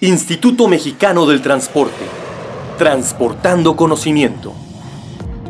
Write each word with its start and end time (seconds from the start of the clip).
Instituto 0.00 0.68
Mexicano 0.68 1.26
del 1.26 1.42
Transporte. 1.42 2.04
Transportando 2.78 3.74
conocimiento. 3.74 4.52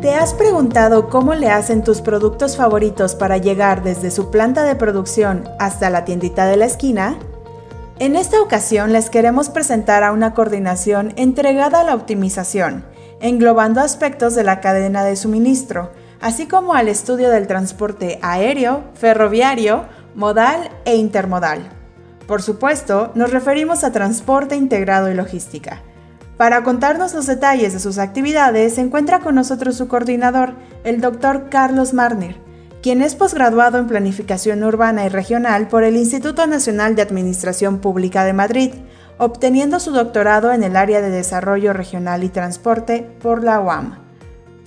¿Te 0.01 0.15
has 0.15 0.33
preguntado 0.33 1.07
cómo 1.07 1.35
le 1.35 1.51
hacen 1.51 1.83
tus 1.83 2.01
productos 2.01 2.57
favoritos 2.57 3.13
para 3.13 3.37
llegar 3.37 3.83
desde 3.83 4.09
su 4.09 4.31
planta 4.31 4.63
de 4.63 4.73
producción 4.73 5.47
hasta 5.59 5.91
la 5.91 6.03
tiendita 6.03 6.47
de 6.47 6.57
la 6.57 6.65
esquina? 6.65 7.19
En 7.99 8.15
esta 8.15 8.41
ocasión 8.41 8.91
les 8.91 9.11
queremos 9.11 9.49
presentar 9.49 10.03
a 10.03 10.11
una 10.11 10.33
coordinación 10.33 11.13
entregada 11.15 11.81
a 11.81 11.83
la 11.83 11.93
optimización, 11.93 12.85
englobando 13.21 13.81
aspectos 13.81 14.33
de 14.33 14.45
la 14.45 14.61
cadena 14.61 15.03
de 15.03 15.15
suministro, 15.15 15.91
así 16.21 16.47
como 16.47 16.73
al 16.73 16.87
estudio 16.87 17.29
del 17.29 17.45
transporte 17.45 18.17
aéreo, 18.23 18.85
ferroviario, 18.95 19.85
modal 20.15 20.71
e 20.85 20.95
intermodal. 20.95 21.78
Por 22.29 22.43
supuesto, 22.43 23.11
nos 23.15 23.31
referimos 23.31 23.83
a 23.83 23.91
transporte 23.91 24.55
integrado 24.55 25.09
y 25.09 25.15
logística. 25.15 25.81
Para 26.37 26.63
contarnos 26.63 27.15
los 27.15 27.25
detalles 27.25 27.73
de 27.73 27.79
sus 27.79 27.97
actividades, 27.97 28.75
se 28.75 28.81
encuentra 28.81 29.19
con 29.19 29.33
nosotros 29.33 29.75
su 29.75 29.87
coordinador, 29.87 30.53
el 30.83 31.01
doctor 31.01 31.49
Carlos 31.49 31.95
Marner, 31.95 32.35
quien 32.83 33.01
es 33.01 33.15
posgraduado 33.15 33.79
en 33.79 33.87
Planificación 33.87 34.63
Urbana 34.63 35.07
y 35.07 35.09
Regional 35.09 35.69
por 35.69 35.83
el 35.83 35.97
Instituto 35.97 36.45
Nacional 36.45 36.95
de 36.95 37.01
Administración 37.01 37.79
Pública 37.79 38.23
de 38.23 38.33
Madrid, 38.33 38.73
obteniendo 39.17 39.79
su 39.79 39.91
doctorado 39.91 40.51
en 40.51 40.61
el 40.61 40.75
área 40.75 41.01
de 41.01 41.09
Desarrollo 41.09 41.73
Regional 41.73 42.23
y 42.23 42.29
Transporte 42.29 43.09
por 43.23 43.43
la 43.43 43.59
UAM. 43.59 44.08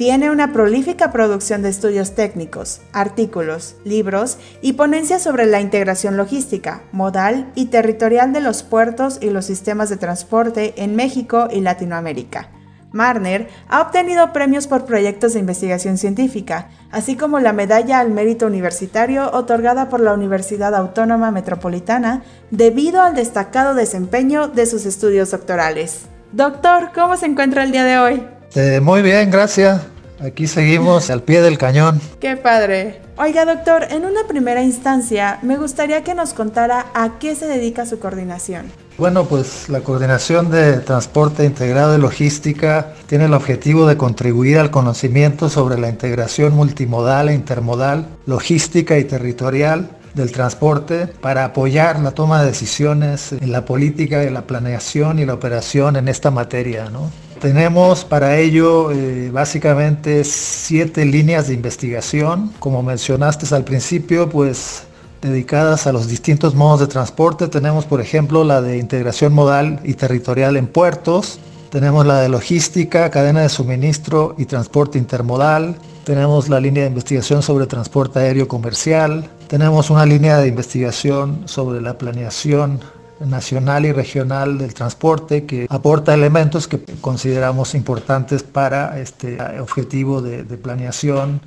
Tiene 0.05 0.33
una 0.33 0.53
prolífica 0.53 1.13
producción 1.13 1.63
de 1.63 1.69
estudios 1.69 2.17
técnicos, 2.17 2.81
artículos, 2.93 3.77
libros 3.85 4.37
y 4.61 4.73
ponencias 4.73 5.23
sobre 5.23 5.47
la 5.47 5.61
integración 5.61 6.17
logística, 6.17 6.83
modal 6.91 7.53
y 7.55 7.67
territorial 7.67 8.33
de 8.33 8.41
los 8.41 8.65
puertos 8.65 9.19
y 9.23 9.31
los 9.31 9.45
sistemas 9.45 9.91
de 9.91 9.99
transporte 9.99 10.75
en 10.77 10.97
México 10.97 11.47
y 11.53 11.61
Latinoamérica. 11.61 12.49
Marner 12.91 13.47
ha 13.69 13.81
obtenido 13.81 14.33
premios 14.33 14.67
por 14.67 14.87
proyectos 14.87 15.35
de 15.35 15.39
investigación 15.39 15.97
científica, 15.99 16.69
así 16.91 17.15
como 17.15 17.39
la 17.39 17.53
Medalla 17.53 18.01
al 18.01 18.11
Mérito 18.11 18.49
Universitario 18.49 19.31
otorgada 19.33 19.89
por 19.89 20.01
la 20.01 20.15
Universidad 20.15 20.75
Autónoma 20.75 21.31
Metropolitana 21.31 22.25
debido 22.51 23.03
al 23.03 23.15
destacado 23.15 23.77
desempeño 23.77 24.49
de 24.49 24.67
sus 24.67 24.85
estudios 24.85 25.31
doctorales. 25.31 26.07
Doctor, 26.33 26.91
¿cómo 26.93 27.17
se 27.17 27.27
encuentra 27.27 27.63
el 27.63 27.71
día 27.71 27.85
de 27.85 27.99
hoy? 27.99 28.27
Eh, 28.57 28.81
muy 28.81 29.01
bien, 29.01 29.31
gracias. 29.31 29.92
Aquí 30.23 30.47
seguimos 30.47 31.11
al 31.11 31.23
pie 31.23 31.43
del 31.43 31.59
cañón. 31.59 32.01
Qué 32.21 32.37
padre. 32.37 33.01
Oiga, 33.17 33.45
doctor, 33.45 33.89
en 33.91 34.05
una 34.05 34.21
primera 34.29 34.63
instancia, 34.63 35.41
me 35.43 35.57
gustaría 35.57 36.05
que 36.05 36.15
nos 36.15 36.33
contara 36.33 36.87
a 36.95 37.19
qué 37.19 37.35
se 37.35 37.47
dedica 37.47 37.87
su 37.87 37.99
coordinación. 37.99 38.67
Bueno, 38.99 39.25
pues 39.25 39.69
la 39.69 39.81
coordinación 39.81 40.49
de 40.49 40.75
transporte 40.75 41.45
integrado 41.45 41.99
y 41.99 42.01
logística 42.01 42.95
tiene 43.07 43.25
el 43.25 43.35
objetivo 43.35 43.85
de 43.89 43.97
contribuir 43.97 44.59
al 44.59 44.71
conocimiento 44.71 45.49
sobre 45.49 45.77
la 45.81 45.89
integración 45.89 46.55
multimodal 46.55 47.29
e 47.29 47.35
intermodal, 47.35 48.07
logística 48.25 48.99
y 48.99 49.05
territorial 49.05 49.91
del 50.15 50.31
transporte 50.31 51.09
para 51.09 51.47
apoyar 51.47 51.99
la 51.99 52.13
toma 52.13 52.43
de 52.43 52.47
decisiones 52.47 53.33
en 53.33 53.51
la 53.51 53.65
política 53.65 54.21
de 54.21 54.31
la 54.31 54.43
planeación 54.43 55.19
y 55.19 55.27
la 55.27 55.35
operación 55.35 55.97
en 55.97 56.07
esta 56.07 56.31
materia. 56.31 56.91
¿no? 56.91 57.11
Tenemos 57.43 58.05
para 58.05 58.39
ello 58.39 58.93
eh, 58.93 59.29
básicamente 59.33 60.23
siete 60.23 61.05
líneas 61.05 61.49
de 61.49 61.55
investigación, 61.55 62.53
como 62.61 62.85
mencionaste 62.85 63.53
al 63.53 63.65
principio, 63.65 64.31
pues 64.31 64.85
dedicadas 65.21 65.89
a 65.89 65.93
los 65.93 66.07
distintos 66.07 66.55
modos 66.55 66.79
de 66.79 66.87
transporte. 66.87 67.49
Tenemos, 67.49 67.85
por 67.85 68.01
ejemplo, 68.01 68.45
la 68.45 68.63
de 68.63 68.79
integración 68.79 69.33
modal 69.33 69.81
y 69.83 69.95
territorial 69.95 70.57
en 70.57 70.69
puertos. 70.69 71.41
Tenemos 71.71 72.07
la 72.07 72.21
de 72.21 72.29
logística, 72.29 73.11
cadena 73.11 73.41
de 73.41 73.49
suministro 73.49 74.37
y 74.39 74.45
transporte 74.45 74.97
intermodal. 74.97 75.75
Tenemos 76.05 76.49
la 76.49 76.61
línea 76.61 76.85
de 76.85 76.91
investigación 76.91 77.43
sobre 77.43 77.67
transporte 77.67 78.21
aéreo 78.21 78.47
comercial. 78.47 79.29
Tenemos 79.49 79.91
una 79.91 80.07
línea 80.07 80.39
de 80.39 80.47
investigación 80.47 81.43
sobre 81.47 81.81
la 81.81 81.99
planeación 81.99 82.79
nacional 83.27 83.87
y 83.87 83.93
regional 83.93 84.59
del 84.59 84.75
transporte 84.75 85.45
que 85.45 85.67
aporta 85.69 86.15
elementos 86.15 86.69
que 86.69 86.81
consideramos 87.01 87.75
importantes 87.75 88.43
para 88.43 88.99
este 88.99 89.39
objetivo 89.61 90.23
de, 90.23 90.45
planeación 90.57 91.41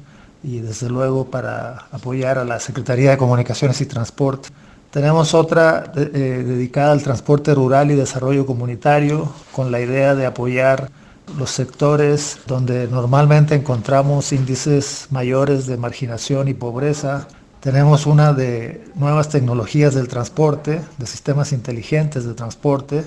y 0.43 0.59
desde 0.59 0.89
luego 0.89 1.25
para 1.25 1.87
apoyar 1.91 2.37
a 2.37 2.45
la 2.45 2.59
Secretaría 2.59 3.11
de 3.11 3.17
Comunicaciones 3.17 3.81
y 3.81 3.85
Transporte. 3.85 4.49
Tenemos 4.91 5.33
otra 5.33 5.91
eh, 5.95 6.43
dedicada 6.45 6.91
al 6.91 7.03
transporte 7.03 7.53
rural 7.53 7.91
y 7.91 7.95
desarrollo 7.95 8.45
comunitario 8.45 9.29
con 9.51 9.71
la 9.71 9.81
idea 9.81 10.15
de 10.15 10.25
apoyar 10.25 10.89
los 11.37 11.49
sectores 11.49 12.39
donde 12.47 12.87
normalmente 12.87 13.55
encontramos 13.55 14.31
índices 14.31 15.07
mayores 15.09 15.65
de 15.65 15.77
marginación 15.77 16.47
y 16.47 16.53
pobreza, 16.53 17.27
tenemos 17.65 18.05
una 18.05 18.31
de 18.31 18.83
nuevas 18.93 19.29
tecnologías 19.29 19.95
del 19.95 20.07
transporte, 20.07 20.81
de 20.99 21.07
sistemas 21.07 21.51
inteligentes 21.51 22.23
de 22.23 22.35
transporte, 22.35 23.03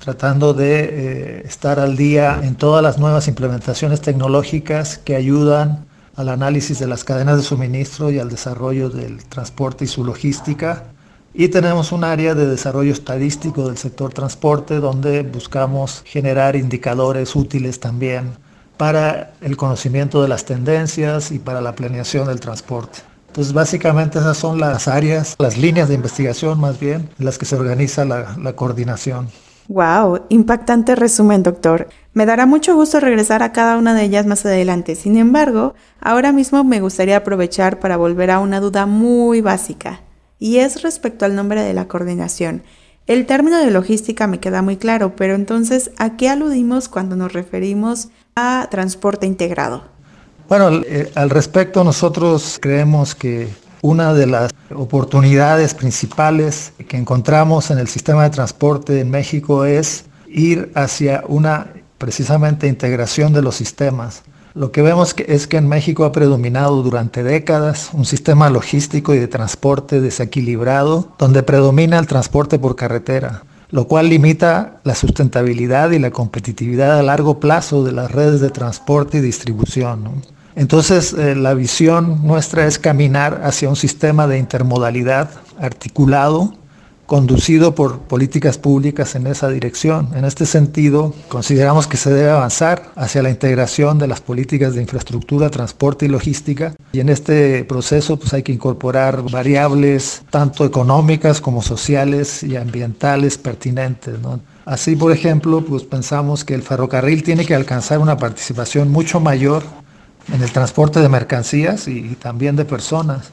tratando 0.00 0.52
de 0.52 0.80
eh, 0.80 1.42
estar 1.46 1.80
al 1.80 1.96
día 1.96 2.40
en 2.42 2.56
todas 2.56 2.82
las 2.82 2.98
nuevas 2.98 3.26
implementaciones 3.26 4.02
tecnológicas 4.02 4.98
que 4.98 5.16
ayudan 5.16 5.86
al 6.14 6.28
análisis 6.28 6.78
de 6.78 6.86
las 6.86 7.04
cadenas 7.04 7.38
de 7.38 7.42
suministro 7.42 8.10
y 8.10 8.18
al 8.18 8.28
desarrollo 8.28 8.90
del 8.90 9.24
transporte 9.24 9.86
y 9.86 9.88
su 9.88 10.04
logística. 10.04 10.84
Y 11.32 11.48
tenemos 11.48 11.90
un 11.90 12.04
área 12.04 12.34
de 12.34 12.46
desarrollo 12.46 12.92
estadístico 12.92 13.66
del 13.66 13.78
sector 13.78 14.12
transporte 14.12 14.78
donde 14.78 15.22
buscamos 15.22 16.02
generar 16.04 16.54
indicadores 16.54 17.34
útiles 17.34 17.80
también 17.80 18.32
para 18.76 19.32
el 19.40 19.56
conocimiento 19.56 20.20
de 20.20 20.28
las 20.28 20.44
tendencias 20.44 21.32
y 21.32 21.38
para 21.38 21.62
la 21.62 21.74
planeación 21.74 22.26
del 22.26 22.40
transporte. 22.40 23.15
Entonces 23.36 23.52
básicamente 23.52 24.18
esas 24.18 24.38
son 24.38 24.58
las 24.58 24.88
áreas, 24.88 25.36
las 25.38 25.58
líneas 25.58 25.90
de 25.90 25.94
investigación 25.94 26.58
más 26.58 26.80
bien, 26.80 27.10
en 27.18 27.24
las 27.26 27.36
que 27.36 27.44
se 27.44 27.54
organiza 27.54 28.06
la 28.06 28.56
coordinación. 28.56 29.28
Wow, 29.68 30.20
impactante 30.30 30.94
resumen, 30.94 31.42
doctor. 31.42 31.88
Me 32.14 32.24
dará 32.24 32.46
mucho 32.46 32.74
gusto 32.74 32.98
regresar 32.98 33.42
a 33.42 33.52
cada 33.52 33.76
una 33.76 33.92
de 33.92 34.04
ellas 34.04 34.24
más 34.24 34.46
adelante. 34.46 34.94
Sin 34.94 35.18
embargo, 35.18 35.74
ahora 36.00 36.32
mismo 36.32 36.64
me 36.64 36.80
gustaría 36.80 37.18
aprovechar 37.18 37.78
para 37.78 37.98
volver 37.98 38.30
a 38.30 38.38
una 38.38 38.58
duda 38.58 38.86
muy 38.86 39.42
básica, 39.42 40.00
y 40.38 40.56
es 40.56 40.80
respecto 40.80 41.26
al 41.26 41.34
nombre 41.36 41.62
de 41.62 41.74
la 41.74 41.88
coordinación. 41.88 42.62
El 43.06 43.26
término 43.26 43.58
de 43.58 43.70
logística 43.70 44.26
me 44.26 44.40
queda 44.40 44.62
muy 44.62 44.78
claro, 44.78 45.14
pero 45.14 45.34
entonces, 45.34 45.90
¿a 45.98 46.16
qué 46.16 46.30
aludimos 46.30 46.88
cuando 46.88 47.16
nos 47.16 47.34
referimos 47.34 48.08
a 48.34 48.66
transporte 48.70 49.26
integrado? 49.26 49.94
Bueno, 50.48 50.70
eh, 50.86 51.10
al 51.16 51.30
respecto 51.30 51.82
nosotros 51.82 52.58
creemos 52.60 53.16
que 53.16 53.48
una 53.82 54.14
de 54.14 54.28
las 54.28 54.52
oportunidades 54.72 55.74
principales 55.74 56.72
que 56.88 56.96
encontramos 56.96 57.72
en 57.72 57.78
el 57.78 57.88
sistema 57.88 58.22
de 58.22 58.30
transporte 58.30 59.00
en 59.00 59.10
México 59.10 59.64
es 59.64 60.04
ir 60.28 60.70
hacia 60.76 61.24
una 61.26 61.72
precisamente 61.98 62.68
integración 62.68 63.32
de 63.32 63.42
los 63.42 63.56
sistemas. 63.56 64.22
Lo 64.54 64.70
que 64.70 64.82
vemos 64.82 65.16
es 65.26 65.48
que 65.48 65.56
en 65.56 65.68
México 65.68 66.04
ha 66.04 66.12
predominado 66.12 66.82
durante 66.82 67.24
décadas 67.24 67.90
un 67.92 68.04
sistema 68.04 68.48
logístico 68.48 69.14
y 69.14 69.18
de 69.18 69.28
transporte 69.28 70.00
desequilibrado, 70.00 71.08
donde 71.18 71.42
predomina 71.42 71.98
el 71.98 72.06
transporte 72.06 72.58
por 72.58 72.76
carretera, 72.76 73.42
lo 73.70 73.88
cual 73.88 74.08
limita 74.08 74.80
la 74.84 74.94
sustentabilidad 74.94 75.90
y 75.90 75.98
la 75.98 76.12
competitividad 76.12 76.98
a 76.98 77.02
largo 77.02 77.40
plazo 77.40 77.82
de 77.82 77.92
las 77.92 78.12
redes 78.12 78.40
de 78.40 78.50
transporte 78.50 79.18
y 79.18 79.22
distribución. 79.22 80.22
Entonces, 80.56 81.12
eh, 81.12 81.34
la 81.34 81.52
visión 81.52 82.26
nuestra 82.26 82.66
es 82.66 82.78
caminar 82.78 83.42
hacia 83.44 83.68
un 83.68 83.76
sistema 83.76 84.26
de 84.26 84.38
intermodalidad 84.38 85.30
articulado, 85.60 86.54
conducido 87.04 87.74
por 87.74 88.00
políticas 88.00 88.56
públicas 88.56 89.14
en 89.14 89.26
esa 89.26 89.50
dirección. 89.50 90.08
En 90.14 90.24
este 90.24 90.46
sentido, 90.46 91.14
consideramos 91.28 91.86
que 91.86 91.98
se 91.98 92.10
debe 92.12 92.30
avanzar 92.30 92.90
hacia 92.96 93.22
la 93.22 93.28
integración 93.28 93.98
de 93.98 94.08
las 94.08 94.22
políticas 94.22 94.74
de 94.74 94.80
infraestructura, 94.80 95.50
transporte 95.50 96.06
y 96.06 96.08
logística. 96.08 96.74
Y 96.90 97.00
en 97.00 97.10
este 97.10 97.62
proceso 97.64 98.16
pues, 98.18 98.32
hay 98.32 98.42
que 98.42 98.52
incorporar 98.52 99.22
variables 99.30 100.22
tanto 100.30 100.64
económicas 100.64 101.42
como 101.42 101.62
sociales 101.62 102.42
y 102.42 102.56
ambientales 102.56 103.36
pertinentes. 103.36 104.14
Así, 104.64 104.96
por 104.96 105.12
ejemplo, 105.12 105.62
pues 105.64 105.84
pensamos 105.84 106.44
que 106.44 106.54
el 106.54 106.62
ferrocarril 106.62 107.22
tiene 107.22 107.44
que 107.44 107.54
alcanzar 107.54 107.98
una 107.98 108.16
participación 108.16 108.90
mucho 108.90 109.20
mayor 109.20 109.62
en 110.32 110.42
el 110.42 110.50
transporte 110.50 111.00
de 111.00 111.08
mercancías 111.08 111.88
y, 111.88 112.16
también 112.16 112.56
de 112.56 112.64
personas. 112.64 113.30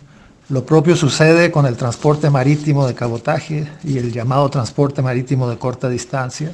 Lo 0.49 0.65
propio 0.65 0.95
sucede 0.95 1.51
con 1.51 1.65
el 1.65 1.77
transporte 1.77 2.29
marítimo 2.29 2.85
de 2.85 2.93
cabotaje 2.93 3.67
y 3.83 3.97
el 3.97 4.11
llamado 4.11 4.49
transporte 4.49 5.01
marítimo 5.01 5.49
de 5.49 5.57
corta 5.57 5.89
distancia. 5.89 6.51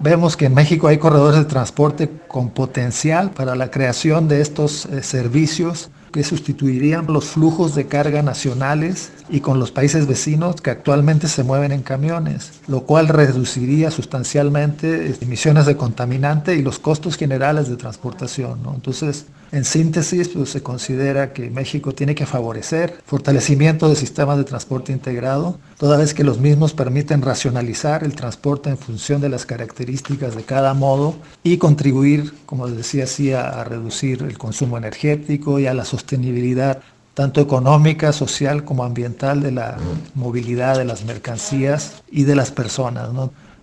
Vemos 0.00 0.36
que 0.36 0.46
en 0.46 0.54
México 0.54 0.88
hay 0.88 0.98
corredores 0.98 1.38
de 1.38 1.46
transporte 1.46 2.10
con 2.28 2.50
potencial 2.50 3.30
para 3.30 3.54
la 3.54 3.70
creación 3.70 4.28
de 4.28 4.40
estos 4.40 4.86
eh, 4.86 5.02
servicios 5.02 5.90
que 6.14 6.22
sustituirían 6.22 7.06
los 7.08 7.24
flujos 7.24 7.74
de 7.74 7.86
carga 7.86 8.22
nacionales 8.22 9.10
y 9.28 9.40
con 9.40 9.58
los 9.58 9.72
países 9.72 10.06
vecinos 10.06 10.60
que 10.60 10.70
actualmente 10.70 11.26
se 11.26 11.42
mueven 11.42 11.72
en 11.72 11.82
camiones, 11.82 12.52
lo 12.68 12.82
cual 12.82 13.08
reduciría 13.08 13.90
sustancialmente 13.90 15.16
emisiones 15.20 15.66
de 15.66 15.76
contaminante 15.76 16.54
y 16.54 16.62
los 16.62 16.78
costos 16.78 17.16
generales 17.16 17.68
de 17.68 17.76
transportación. 17.76 18.60
Entonces, 18.72 19.26
en 19.54 19.64
síntesis, 19.64 20.28
pues, 20.30 20.50
se 20.50 20.64
considera 20.64 21.32
que 21.32 21.48
México 21.48 21.94
tiene 21.94 22.16
que 22.16 22.26
favorecer 22.26 22.98
fortalecimiento 23.06 23.88
de 23.88 23.94
sistemas 23.94 24.36
de 24.36 24.42
transporte 24.42 24.90
integrado, 24.90 25.58
toda 25.78 25.96
vez 25.96 26.12
que 26.12 26.24
los 26.24 26.38
mismos 26.38 26.72
permiten 26.72 27.22
racionalizar 27.22 28.02
el 28.02 28.16
transporte 28.16 28.70
en 28.70 28.78
función 28.78 29.20
de 29.20 29.28
las 29.28 29.46
características 29.46 30.34
de 30.34 30.42
cada 30.42 30.74
modo 30.74 31.14
y 31.44 31.58
contribuir, 31.58 32.34
como 32.46 32.66
decía 32.66 33.04
así, 33.04 33.32
a, 33.32 33.62
reducir 33.62 34.22
el 34.22 34.36
consumo 34.36 34.76
energético 34.76 35.60
y 35.60 35.68
a 35.68 35.74
la 35.74 35.84
sostenibilidad 35.84 36.80
tanto 37.14 37.40
económica, 37.40 38.12
social 38.12 38.64
como 38.64 38.82
ambiental 38.82 39.40
de 39.40 39.52
la 39.52 39.76
movilidad 40.16 40.76
de 40.76 40.84
las 40.84 41.04
mercancías 41.04 42.02
y 42.10 42.24
de 42.24 42.34
las 42.34 42.50
personas. 42.50 43.08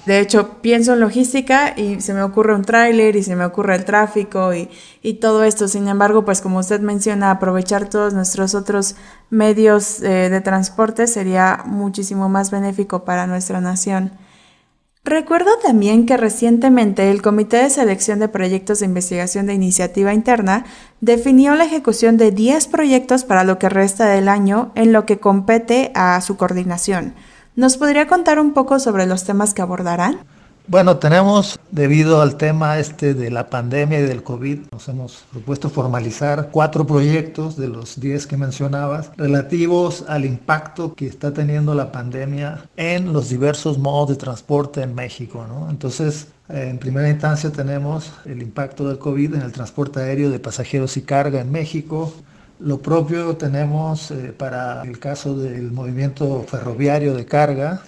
De 0.06 0.20
hecho, 0.20 0.62
pienso 0.62 0.94
en 0.94 1.00
logística 1.00 1.74
y 1.78 2.02
se 2.02 2.16
me 2.16 2.24
ocurre 2.24 2.56
un 2.56 2.64
tráiler 2.64 3.16
y 3.16 3.24
se 3.24 3.36
me 3.36 3.46
ocurre 3.46 3.76
el 3.76 3.86
tráfico 3.86 4.54
y, 4.54 4.68
y, 5.04 5.16
todo 5.16 5.44
esto. 5.44 5.68
Sin 5.68 5.88
embargo, 5.88 6.26
pues 6.26 6.42
como 6.42 6.58
usted 6.60 6.82
menciona, 6.82 7.30
aprovechar 7.30 7.88
todos 7.88 8.14
nuestros 8.14 8.56
otros 8.56 8.96
medios 9.30 10.02
eh, 10.02 10.30
de 10.30 10.42
transporte 10.42 11.06
sería 11.06 11.62
muchísimo 11.66 12.30
más 12.30 12.50
benéfico 12.50 13.06
para 13.06 13.28
nuestra 13.28 13.62
nación. 13.62 14.12
Recuerdo 15.04 15.50
también 15.64 16.06
que 16.06 16.16
recientemente 16.16 17.10
el 17.10 17.24
Comité 17.24 17.58
de 17.58 17.70
Selección 17.72 18.20
de 18.20 18.28
Proyectos 18.28 18.80
de 18.80 18.86
Investigación 18.86 19.48
de 19.48 19.56
Iniciativa 19.56 20.14
Interna 20.14 20.66
definió 21.00 21.56
la 21.56 21.66
ejecución 21.66 22.18
de 22.18 22.32
10 22.32 22.68
proyectos 22.68 23.24
para 23.24 23.44
lo 23.44 23.58
que 23.58 23.68
resta 23.68 24.06
del 24.06 24.30
año 24.30 24.72
en 24.76 24.94
lo 24.94 25.08
que 25.08 25.20
compete 25.20 25.92
a 25.96 26.22
su 26.22 26.38
coordinación. 26.38 27.16
¿Nos 27.56 27.76
podría 27.76 28.08
contar 28.08 28.40
un 28.40 28.54
poco 28.54 28.80
sobre 28.80 29.06
los 29.06 29.26
temas 29.26 29.54
que 29.54 29.62
abordarán? 29.62 30.20
Bueno, 30.68 30.98
tenemos, 30.98 31.60
debido 31.70 32.22
al 32.22 32.38
tema 32.38 32.80
este 32.80 33.14
de 33.14 33.30
la 33.30 33.50
pandemia 33.50 34.00
y 34.00 34.04
del 34.04 34.24
COVID, 34.24 34.60
nos 34.72 34.88
hemos 34.88 35.26
propuesto 35.32 35.70
formalizar 35.70 36.48
cuatro 36.50 36.88
proyectos 36.88 37.58
de 37.58 37.68
los 37.68 38.00
diez 38.00 38.26
que 38.26 38.38
mencionabas 38.38 39.12
relativos 39.18 40.06
al 40.08 40.24
impacto 40.24 40.94
que 40.94 41.08
está 41.08 41.34
teniendo 41.34 41.76
la 41.76 41.92
pandemia 41.92 42.70
en 42.78 43.12
los 43.12 43.28
diversos 43.28 43.78
modos 43.78 44.10
de 44.12 44.16
transporte 44.16 44.82
en 44.82 44.96
México. 44.96 45.46
Entonces, 45.70 46.28
en 46.48 46.78
primera 46.78 47.10
instancia 47.10 47.52
tenemos 47.52 48.14
el 48.24 48.42
impacto 48.42 48.88
del 48.88 48.98
COVID 48.98 49.36
en 49.36 49.42
el 49.42 49.52
transporte 49.52 50.00
aéreo 50.00 50.30
de 50.30 50.40
pasajeros 50.40 50.96
y 50.96 51.02
carga 51.02 51.42
en 51.42 51.52
México, 51.52 52.14
lo 52.64 52.82
propio 52.82 53.36
tenemos 53.38 54.12
eh, 54.12 54.34
para 54.38 54.84
el 54.84 55.00
caso 55.00 55.36
del 55.36 55.72
movimiento 55.72 56.46
ferroviario 56.48 57.14
de 57.16 57.26
carga, 57.26 57.82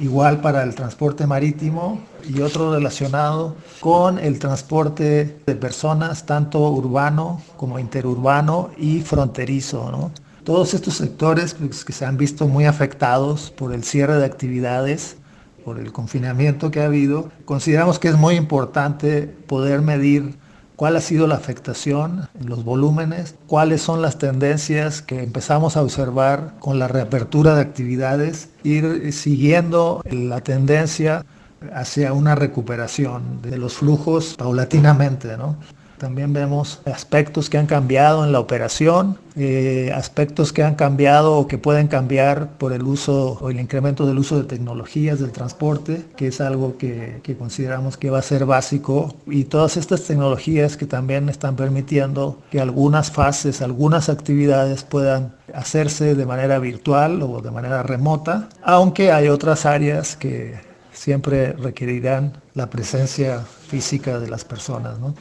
igual 0.00 0.40
para 0.40 0.62
el 0.62 0.74
transporte 0.74 1.26
marítimo 1.26 2.00
y 2.28 2.40
otro 2.40 2.72
relacionado 2.72 3.56
con 3.80 4.18
el 4.18 4.38
transporte 4.38 5.40
de 5.44 5.54
personas, 5.56 6.26
tanto 6.26 6.60
urbano 6.70 7.42
como 7.56 7.78
interurbano 7.78 8.70
y 8.78 9.00
fronterizo. 9.00 10.10
Todos 10.44 10.74
estos 10.74 10.94
sectores 10.94 11.54
pues, 11.54 11.84
que 11.84 11.92
se 11.92 12.04
han 12.04 12.16
visto 12.16 12.46
muy 12.46 12.66
afectados 12.66 13.50
por 13.50 13.74
el 13.74 13.82
cierre 13.82 14.16
de 14.16 14.26
actividades, 14.26 15.16
por 15.64 15.80
el 15.80 15.92
confinamiento 15.92 16.70
que 16.70 16.80
ha 16.80 16.86
habido, 16.86 17.30
consideramos 17.46 17.98
que 17.98 18.08
es 18.08 18.16
muy 18.16 18.36
importante 18.36 19.22
poder 19.22 19.80
medir 19.80 20.36
cuál 20.76 20.96
ha 20.96 21.00
sido 21.00 21.26
la 21.26 21.36
afectación 21.36 22.28
en 22.40 22.48
los 22.48 22.64
volúmenes, 22.64 23.36
cuáles 23.46 23.82
son 23.82 24.02
las 24.02 24.18
tendencias 24.18 25.02
que 25.02 25.22
empezamos 25.22 25.76
a 25.76 25.82
observar 25.82 26.54
con 26.58 26.78
la 26.78 26.88
reapertura 26.88 27.54
de 27.54 27.62
actividades, 27.62 28.50
ir 28.62 29.12
siguiendo 29.12 30.02
la 30.10 30.40
tendencia 30.40 31.24
hacia 31.72 32.12
una 32.12 32.34
recuperación 32.34 33.40
de 33.42 33.56
los 33.56 33.74
flujos 33.74 34.34
paulatinamente. 34.36 35.36
¿no? 35.36 35.56
También 36.04 36.34
vemos 36.34 36.82
aspectos 36.84 37.48
que 37.48 37.56
han 37.56 37.64
cambiado 37.64 38.26
en 38.26 38.32
la 38.32 38.38
operación, 38.38 39.16
eh, 39.36 39.90
aspectos 39.94 40.52
que 40.52 40.62
han 40.62 40.74
cambiado 40.74 41.38
o 41.38 41.48
que 41.48 41.56
pueden 41.56 41.88
cambiar 41.88 42.58
por 42.58 42.74
el 42.74 42.82
uso 42.82 43.38
o 43.40 43.48
el 43.48 43.58
incremento 43.58 44.04
del 44.04 44.18
uso 44.18 44.36
de 44.36 44.44
tecnologías 44.44 45.18
del 45.18 45.32
transporte, 45.32 46.04
que 46.14 46.26
es 46.26 46.42
algo 46.42 46.76
que, 46.76 47.20
que 47.22 47.38
consideramos 47.38 47.96
que 47.96 48.10
va 48.10 48.18
a 48.18 48.22
ser 48.22 48.44
básico. 48.44 49.16
Y 49.26 49.44
todas 49.44 49.78
estas 49.78 50.04
tecnologías 50.04 50.76
que 50.76 50.84
también 50.84 51.30
están 51.30 51.56
permitiendo 51.56 52.38
que 52.50 52.60
algunas 52.60 53.10
fases, 53.10 53.62
algunas 53.62 54.10
actividades 54.10 54.84
puedan 54.84 55.34
hacerse 55.54 56.14
de 56.14 56.26
manera 56.26 56.58
virtual 56.58 57.22
o 57.22 57.40
de 57.40 57.50
manera 57.50 57.82
remota, 57.82 58.50
aunque 58.62 59.10
hay 59.10 59.28
otras 59.28 59.64
áreas 59.64 60.16
que 60.16 60.52
siempre 60.92 61.52
requerirán 61.54 62.34
la 62.52 62.68
presencia 62.68 63.40
física 63.40 64.20
de 64.20 64.28
las 64.28 64.44
personas. 64.44 64.98
¿no? 64.98 65.14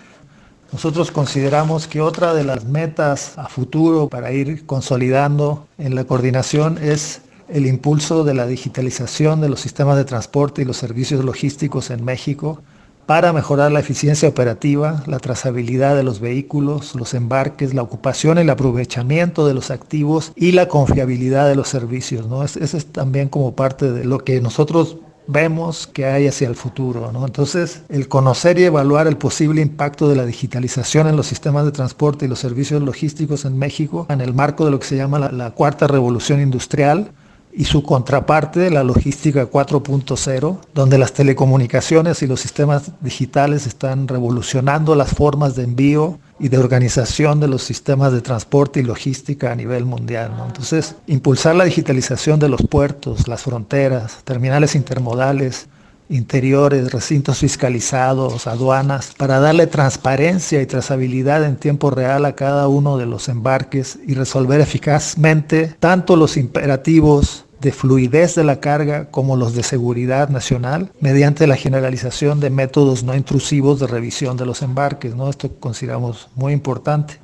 Nosotros 0.73 1.11
consideramos 1.11 1.87
que 1.87 2.01
otra 2.01 2.33
de 2.33 2.43
las 2.43 2.65
metas 2.65 3.37
a 3.37 3.47
futuro 3.47 4.09
para 4.09 4.31
ir 4.31 4.65
consolidando 4.65 5.67
en 5.77 5.93
la 5.93 6.03
coordinación 6.05 6.79
es 6.81 7.21
el 7.47 7.67
impulso 7.67 8.23
de 8.23 8.33
la 8.33 8.47
digitalización 8.47 9.39
de 9.39 9.49
los 9.49 9.59
sistemas 9.59 9.97
de 9.97 10.03
transporte 10.03 10.63
y 10.63 10.65
los 10.65 10.77
servicios 10.77 11.23
logísticos 11.23 11.91
en 11.91 12.03
México 12.03 12.63
para 13.05 13.33
mejorar 13.33 13.71
la 13.71 13.81
eficiencia 13.81 14.27
operativa, 14.27 15.03
la 15.05 15.19
trazabilidad 15.19 15.95
de 15.95 16.01
los 16.01 16.19
vehículos, 16.19 16.95
los 16.95 17.13
embarques, 17.13 17.75
la 17.75 17.83
ocupación 17.83 18.39
el 18.39 18.49
aprovechamiento 18.49 19.45
de 19.45 19.53
los 19.53 19.69
activos 19.69 20.31
y 20.35 20.53
la 20.53 20.69
confiabilidad 20.69 21.47
de 21.47 21.55
los 21.55 21.67
servicios. 21.67 22.27
¿no? 22.27 22.43
Es 22.43 22.85
también 22.91 23.29
como 23.29 23.55
parte 23.55 23.91
de 23.91 24.05
lo 24.05 24.23
que 24.23 24.41
nosotros 24.41 24.97
vemos 25.27 25.87
que 25.87 26.05
hay 26.05 26.27
hacia 26.27 26.47
el 26.47 26.55
futuro. 26.55 27.11
Entonces, 27.25 27.83
el 27.89 28.07
conocer 28.07 28.59
y 28.59 28.63
evaluar 28.63 29.07
el 29.07 29.17
posible 29.17 29.61
impacto 29.61 30.09
de 30.09 30.15
la 30.15 30.25
digitalización 30.25 31.07
en 31.07 31.15
los 31.15 31.27
sistemas 31.27 31.65
de 31.65 31.71
transporte 31.71 32.25
y 32.25 32.27
los 32.27 32.39
servicios 32.39 32.81
logísticos 32.81 33.45
en 33.45 33.57
México, 33.57 34.05
en 34.09 34.21
el 34.21 34.33
marco 34.33 34.65
de 34.65 34.71
lo 34.71 34.79
que 34.79 34.87
se 34.87 34.97
llama 34.97 35.19
la, 35.19 35.51
cuarta 35.51 35.87
revolución 35.87 36.41
industrial, 36.41 37.11
y 37.55 37.65
su 37.65 37.83
contraparte, 37.83 38.71
la 38.71 38.83
logística 38.83 39.49
4.0, 39.49 40.57
donde 40.73 40.97
las 40.97 41.13
telecomunicaciones 41.13 42.21
y 42.23 42.27
los 42.27 42.39
sistemas 42.39 42.91
digitales 43.01 43.67
están 43.67 44.07
revolucionando 44.07 44.95
las 44.95 45.11
formas 45.11 45.55
de 45.55 45.63
envío 45.63 46.19
y 46.39 46.49
de 46.49 46.57
organización 46.57 47.39
de 47.39 47.47
los 47.47 47.61
sistemas 47.61 48.11
de 48.11 48.21
transporte 48.21 48.79
y 48.79 48.83
logística 48.83 49.51
a 49.51 49.55
nivel 49.55 49.85
mundial. 49.85 50.31
Entonces, 50.45 50.95
impulsar 51.05 51.55
la 51.55 51.65
digitalización 51.65 52.39
de 52.39 52.49
los 52.49 52.61
puertos, 52.63 53.27
las 53.27 53.43
fronteras, 53.43 54.17
terminales 54.23 54.73
intermodales, 54.73 55.67
interiores, 56.09 56.91
recintos 56.91 57.39
fiscalizados, 57.39 58.47
aduanas, 58.47 59.13
para 59.17 59.39
darle 59.39 59.67
transparencia 59.67 60.61
y 60.61 60.65
trazabilidad 60.65 61.43
en 61.43 61.55
tiempo 61.55 61.89
real 61.89 62.25
a 62.25 62.35
cada 62.35 62.67
uno 62.67 62.97
de 62.97 63.05
los 63.05 63.29
embarques 63.29 63.97
y 64.05 64.13
resolver 64.13 64.61
eficazmente 64.61 65.75
tanto 65.79 66.15
los 66.15 66.37
imperativos 66.37 67.42
de 67.63 67.71
fluidez 67.71 68.35
de 68.35 68.43
la 68.43 68.59
carga 68.59 69.09
como 69.09 69.37
los 69.37 69.55
de 69.55 69.63
seguridad 69.63 70.27
nacional 70.29 70.91
mediante 70.99 71.47
la 71.47 71.55
generalización 71.55 72.41
de 72.41 72.49
métodos 72.49 73.03
no 73.03 73.15
intrusivos 73.15 73.79
de 73.79 73.87
revisión 73.87 74.35
de 74.35 74.45
los 74.45 74.61
embarques. 74.61 75.15
¿no? 75.15 75.29
Esto 75.29 75.49
consideramos 75.59 76.27
muy 76.35 76.51
importante. 76.51 77.19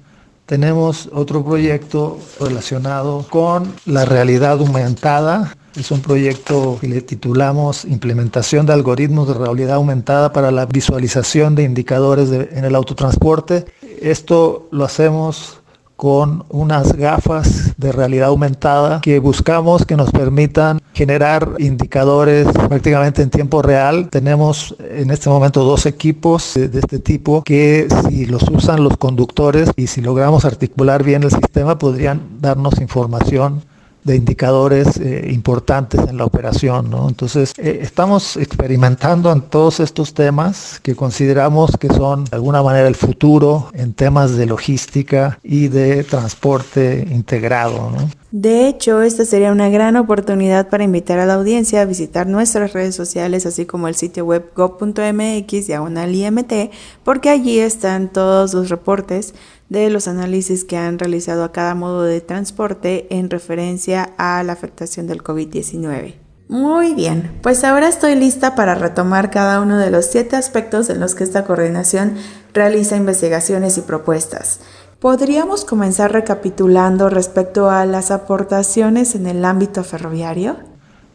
Tenemos 0.46 1.10
otro 1.14 1.44
proyecto 1.44 2.18
relacionado 2.40 3.26
con 3.30 3.72
la 3.86 4.06
realidad 4.06 4.54
aumentada. 4.60 5.56
Es 5.76 5.92
un 5.92 6.02
proyecto 6.02 6.78
que 6.82 6.88
le 6.88 7.02
titulamos 7.02 7.86
Implementación 7.86 8.66
de 8.66 8.74
algoritmos 8.74 9.28
de 9.28 9.36
realidad 9.36 9.76
aumentada 9.76 10.34
para 10.34 10.50
la 10.50 10.66
visualización 10.66 11.54
de 11.54 11.64
indicadores 11.64 12.32
en 12.32 12.66
el 12.66 12.74
autotransporte. 12.76 13.66
Esto 14.02 14.70
lo 14.72 14.86
hacemos 14.86 15.59
con 16.00 16.46
unas 16.48 16.94
gafas 16.94 17.74
de 17.76 17.92
realidad 17.92 18.30
aumentada 18.30 19.02
que 19.02 19.20
buscamos 19.20 19.86
que 19.86 19.98
nos 19.98 20.12
permitan 20.12 20.80
generar 20.94 21.56
indicadores 21.58 22.48
prácticamente 22.70 23.22
en 23.22 23.30
tiempo 23.30 23.62
real. 23.62 24.08
Tenemos 24.10 24.78
en 24.80 25.12
este 25.12 25.30
momento 25.30 25.66
dos 25.66 25.86
equipos 25.86 26.54
de, 26.54 26.70
este 26.80 27.00
tipo 27.00 27.44
que 27.44 27.90
si 28.08 28.26
los 28.26 28.44
usan 28.44 28.82
los 28.82 28.96
conductores 28.96 29.72
y 29.76 29.88
si 29.88 30.00
logramos 30.00 30.46
articular 30.46 31.04
bien 31.04 31.24
el 31.24 31.32
sistema 31.32 31.78
podrían 31.78 32.22
darnos 32.40 32.80
información 32.80 33.64
de 34.04 34.16
indicadores 34.16 34.98
eh, 34.98 35.30
importantes 35.32 36.02
en 36.08 36.18
la 36.18 36.26
operación. 36.26 36.90
¿no? 36.90 37.08
Entonces, 37.08 37.54
eh, 37.58 37.80
estamos 37.82 38.38
experimentando 38.38 39.32
en 39.32 39.42
todos 39.42 39.80
estos 39.80 40.14
temas 40.14 40.80
que 40.82 40.96
consideramos 40.96 41.72
que 41.78 41.88
son 41.88 42.26
de 42.26 42.36
alguna 42.36 42.62
manera 42.64 42.88
el 42.88 42.96
futuro 42.96 43.70
en 43.74 43.94
temas 43.94 44.36
de 44.36 44.46
logística 44.46 45.40
y 45.44 45.68
de 45.68 46.04
transporte 46.04 47.08
integrado. 47.10 47.92
De 48.32 48.68
hecho, 48.68 49.02
esta 49.02 49.26
sería 49.26 49.52
una 49.52 49.70
gran 49.70 49.96
oportunidad 49.96 50.70
para 50.70 50.84
invitar 50.84 51.18
a 51.18 51.26
la 51.26 51.34
audiencia 51.34 51.82
a 51.82 51.86
visitar 51.86 52.28
nuestras 52.28 52.74
redes 52.74 52.94
sociales, 52.94 53.48
así 53.48 53.66
como 53.66 53.88
el 53.88 53.96
sitio 53.96 54.24
web 54.24 54.52
go.mx 54.56 55.68
diagonal 55.68 56.14
IMT, 56.14 56.72
porque 57.04 57.30
allí 57.30 57.60
están 57.60 58.10
todos 58.10 58.54
los 58.54 58.70
reportes 58.70 59.34
de 59.70 59.90
los 59.90 60.08
análisis 60.08 60.66
que 60.66 60.78
han 60.78 61.00
realizado 61.00 61.44
a 61.44 61.52
cada 61.52 61.76
modo 61.76 62.04
de 62.04 62.22
transporte 62.22 63.08
en 63.12 63.30
referencia 63.30 64.14
a 64.18 64.44
la 64.44 64.54
afectación 64.54 65.08
del 65.08 65.24
COVID-19. 65.24 66.16
Muy 66.50 66.96
bien, 66.96 67.38
pues 67.44 67.64
ahora 67.64 67.88
estoy 67.88 68.16
lista 68.16 68.56
para 68.56 68.74
retomar 68.74 69.30
cada 69.30 69.62
uno 69.62 69.78
de 69.78 69.92
los 69.92 70.08
siete 70.08 70.36
aspectos 70.36 70.90
en 70.90 71.00
los 71.00 71.14
que 71.14 71.24
esta 71.24 71.46
coordinación 71.46 72.16
realiza 72.54 72.96
investigaciones 72.96 73.78
y 73.78 73.82
propuestas. 73.82 74.60
¿Podríamos 75.00 75.64
comenzar 75.64 76.12
recapitulando 76.12 77.10
respecto 77.10 77.70
a 77.70 77.86
las 77.86 78.10
aportaciones 78.10 79.14
en 79.14 79.28
el 79.28 79.46
ámbito 79.46 79.84
ferroviario? 79.84 80.58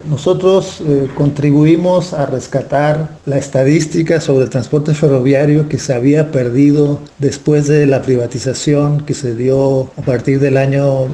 Nosotros 0.08 0.82
eh, 0.86 1.08
contribuimos 1.14 2.12
a 2.12 2.26
rescatar 2.26 3.16
la 3.24 3.38
estadística 3.38 4.20
sobre 4.20 4.44
el 4.44 4.50
transporte 4.50 4.92
ferroviario 4.92 5.68
que 5.68 5.78
se 5.78 5.94
había 5.94 6.30
perdido 6.30 7.00
después 7.18 7.68
de 7.68 7.86
la 7.86 8.02
privatización 8.02 9.06
que 9.06 9.14
se 9.14 9.34
dio 9.34 9.90
a 9.96 10.02
partir 10.02 10.40
del 10.40 10.58
año 10.58 11.08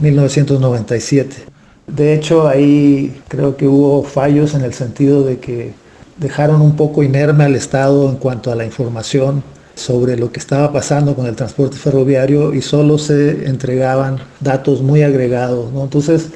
1997. 0.00 1.36
Eh, 1.36 1.56
de 1.86 2.14
hecho, 2.14 2.48
ahí 2.48 3.20
creo 3.28 3.56
que 3.56 3.68
hubo 3.68 4.02
fallos 4.02 4.54
en 4.54 4.62
el 4.62 4.74
sentido 4.74 5.22
de 5.22 5.38
que 5.38 5.72
dejaron 6.16 6.60
un 6.60 6.74
poco 6.74 7.04
inerme 7.04 7.44
al 7.44 7.54
Estado 7.54 8.08
en 8.08 8.16
cuanto 8.16 8.50
a 8.50 8.56
la 8.56 8.64
información 8.64 9.44
sobre 9.76 10.16
lo 10.16 10.32
que 10.32 10.40
estaba 10.40 10.72
pasando 10.72 11.14
con 11.14 11.26
el 11.26 11.36
transporte 11.36 11.76
ferroviario 11.76 12.54
y 12.54 12.62
solo 12.62 12.98
se 12.98 13.46
entregaban 13.46 14.18
datos 14.40 14.80
muy 14.82 15.02
agregados. 15.02 15.70
Entonces, 15.74 16.30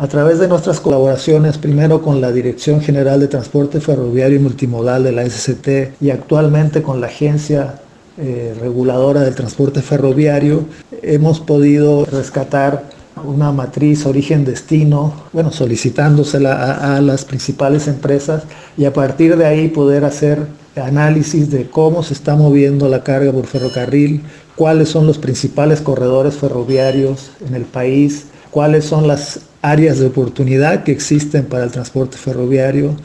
a 0.00 0.08
través 0.08 0.38
de 0.38 0.48
nuestras 0.48 0.80
colaboraciones, 0.80 1.58
primero 1.58 2.00
con 2.00 2.22
la 2.22 2.32
Dirección 2.32 2.80
General 2.80 3.20
de 3.20 3.28
Transporte 3.28 3.82
Ferroviario 3.82 4.38
y 4.38 4.42
Multimodal 4.42 5.04
de 5.04 5.12
la 5.12 5.28
SCT 5.28 6.00
y 6.00 6.08
actualmente 6.08 6.80
con 6.80 7.02
la 7.02 7.08
Agencia 7.08 7.82
eh, 8.16 8.56
Reguladora 8.58 9.20
del 9.20 9.34
Transporte 9.34 9.82
Ferroviario, 9.82 10.64
hemos 11.02 11.40
podido 11.40 12.06
rescatar 12.06 12.84
una 13.22 13.52
matriz 13.52 14.06
origen-destino, 14.06 15.12
bueno, 15.34 15.52
solicitándosela 15.52 16.96
a 16.96 17.02
las 17.02 17.26
principales 17.26 17.86
empresas 17.86 18.44
y 18.78 18.86
a 18.86 18.94
partir 18.94 19.36
de 19.36 19.44
ahí 19.44 19.68
poder 19.68 20.06
hacer 20.06 20.46
análisis 20.76 21.50
de 21.50 21.68
cómo 21.68 22.02
se 22.02 22.14
está 22.14 22.36
moviendo 22.36 22.88
la 22.88 23.04
carga 23.04 23.32
por 23.32 23.44
ferrocarril, 23.44 24.22
cuáles 24.56 24.88
son 24.88 25.06
los 25.06 25.18
principales 25.18 25.82
corredores 25.82 26.36
ferroviarios 26.36 27.32
en 27.46 27.54
el 27.54 27.64
país, 27.64 28.28
cuáles 28.50 28.86
son 28.86 29.06
las 29.06 29.40
áreas 29.62 29.98
de 29.98 30.06
oportunidad 30.06 30.84
que 30.84 30.92
existen 30.92 31.44
para 31.44 31.64
el 31.64 31.70
transporte 31.70 32.16
ferroviario. 32.16 32.96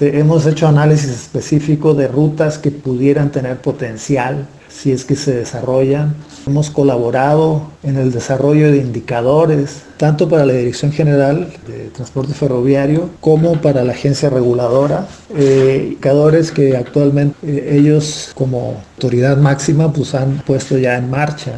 Hemos 0.00 0.46
hecho 0.46 0.68
análisis 0.68 1.10
específico 1.10 1.94
de 1.94 2.08
rutas 2.08 2.58
que 2.58 2.70
pudieran 2.70 3.32
tener 3.32 3.56
potencial 3.58 4.46
si 4.68 4.92
es 4.92 5.04
que 5.04 5.16
se 5.16 5.34
desarrollan. 5.34 6.14
Hemos 6.46 6.70
colaborado 6.70 7.62
en 7.82 7.96
el 7.96 8.12
desarrollo 8.12 8.70
de 8.70 8.78
indicadores, 8.78 9.82
tanto 9.96 10.28
para 10.28 10.46
la 10.46 10.52
Dirección 10.52 10.92
General 10.92 11.52
de 11.66 11.90
Transporte 11.90 12.32
Ferroviario 12.32 13.10
como 13.20 13.60
para 13.60 13.82
la 13.82 13.92
agencia 13.92 14.30
reguladora, 14.30 15.08
eh, 15.36 15.80
indicadores 15.84 16.52
que 16.52 16.76
actualmente 16.76 17.36
eh, 17.42 17.76
ellos 17.76 18.30
como 18.34 18.80
autoridad 18.94 19.36
máxima 19.36 19.92
pues 19.92 20.14
han 20.14 20.38
puesto 20.46 20.78
ya 20.78 20.96
en 20.96 21.10
marcha. 21.10 21.52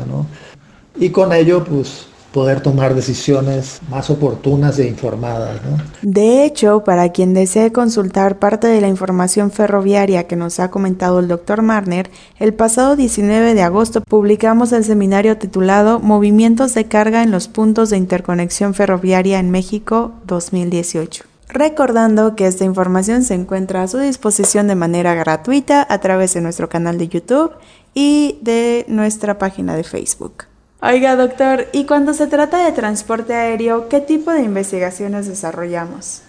Y 0.98 1.10
con 1.10 1.32
ello 1.32 1.62
pues 1.62 2.06
poder 2.32 2.60
tomar 2.60 2.94
decisiones 2.94 3.80
más 3.90 4.10
oportunas 4.10 4.78
e 4.78 4.86
informadas. 4.86 5.60
De 6.02 6.44
hecho, 6.44 6.84
para 6.84 7.10
quien 7.10 7.34
desee 7.34 7.72
consultar 7.72 8.38
parte 8.38 8.66
de 8.66 8.80
la 8.80 8.88
información 8.88 9.50
ferroviaria 9.50 10.26
que 10.26 10.36
nos 10.36 10.60
ha 10.60 10.70
comentado 10.70 11.18
el 11.20 11.28
doctor 11.28 11.62
Marner, 11.62 12.10
el 12.38 12.54
pasado 12.54 12.96
19 12.96 13.54
de 13.54 13.62
agosto 13.62 14.00
publicamos 14.02 14.72
el 14.72 14.84
seminario 14.84 15.38
titulado 15.38 15.98
Movimientos 16.00 16.74
de 16.74 16.86
carga 16.86 17.22
en 17.22 17.30
los 17.30 17.48
puntos 17.48 17.90
de 17.90 17.96
interconexión 17.96 18.74
ferroviaria 18.74 19.38
en 19.38 19.50
México 19.50 20.12
2018 20.26 21.24
recordando 21.52 22.36
que 22.36 22.46
esta 22.46 22.64
información 22.64 23.24
se 23.24 23.34
encuentra 23.34 23.82
a 23.82 23.88
su 23.88 23.98
disposición 23.98 24.68
de 24.68 24.76
manera 24.76 25.14
gratuita 25.14 25.84
a 25.88 25.98
través 25.98 26.34
de 26.34 26.40
nuestro 26.40 26.68
canal 26.68 26.96
de 26.96 27.08
YouTube 27.08 27.50
y 27.92 28.38
de 28.42 28.84
nuestra 28.88 29.38
página 29.38 29.74
de 29.74 29.82
Facebook. 29.82 30.49
Oiga, 30.82 31.14
doctor, 31.14 31.66
y 31.72 31.84
cuando 31.84 32.14
se 32.14 32.26
trata 32.26 32.64
de 32.64 32.72
transporte 32.72 33.34
aéreo, 33.34 33.90
¿qué 33.90 34.00
tipo 34.00 34.32
de 34.32 34.40
investigaciones 34.42 35.28
desarrollamos? 35.28 36.22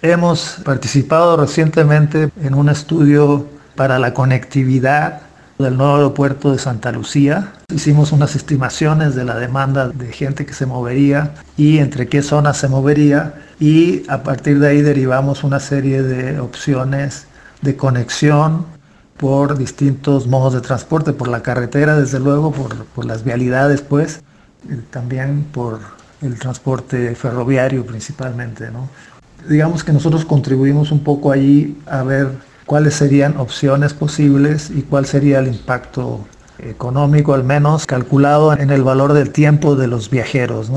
Hemos 0.00 0.60
participado 0.64 1.36
recientemente 1.36 2.30
en 2.42 2.54
un 2.54 2.70
estudio 2.70 3.44
para 3.76 3.98
la 3.98 4.14
conectividad 4.14 5.20
del 5.58 5.76
nuevo 5.76 5.96
aeropuerto 5.96 6.52
de 6.52 6.58
Santa 6.58 6.90
Lucía. 6.90 7.52
Hicimos 7.70 8.10
unas 8.12 8.34
estimaciones 8.34 9.14
de 9.14 9.24
la 9.24 9.34
demanda 9.34 9.88
de 9.88 10.10
gente 10.10 10.46
que 10.46 10.54
se 10.54 10.64
movería 10.64 11.34
y 11.58 11.76
entre 11.76 12.08
qué 12.08 12.22
zonas 12.22 12.56
se 12.56 12.68
movería 12.68 13.34
y 13.60 14.04
a 14.08 14.22
partir 14.22 14.58
de 14.58 14.68
ahí 14.68 14.80
derivamos 14.80 15.44
una 15.44 15.60
serie 15.60 16.02
de 16.02 16.40
opciones 16.40 17.26
de 17.60 17.76
conexión 17.76 18.64
por 19.18 19.58
distintos 19.58 20.26
modos 20.26 20.54
de 20.54 20.60
transporte, 20.60 21.12
por 21.12 21.28
la 21.28 21.42
carretera 21.42 21.98
desde 21.98 22.20
luego, 22.20 22.52
por, 22.52 23.04
las 23.04 23.24
vialidades 23.24 23.82
pues, 23.82 24.22
también 24.90 25.44
por 25.52 25.80
el 26.22 26.38
transporte 26.38 27.14
ferroviario 27.14 27.84
principalmente. 27.84 28.70
Digamos 29.48 29.84
que 29.84 29.92
nosotros 29.92 30.24
contribuimos 30.24 30.90
un 30.90 31.00
poco 31.00 31.32
allí 31.32 31.76
a 31.86 32.02
ver 32.02 32.30
cuáles 32.66 32.94
serían 32.94 33.36
opciones 33.38 33.94
posibles 33.94 34.70
y 34.70 34.82
cuál 34.82 35.06
sería 35.06 35.38
el 35.38 35.48
impacto 35.48 36.20
económico 36.58 37.34
al 37.34 37.44
menos 37.44 37.86
calculado 37.86 38.52
en 38.52 38.70
el 38.70 38.82
valor 38.82 39.12
del 39.12 39.30
tiempo 39.30 39.76
de 39.76 39.86
los 39.86 40.10
viajeros. 40.10 40.70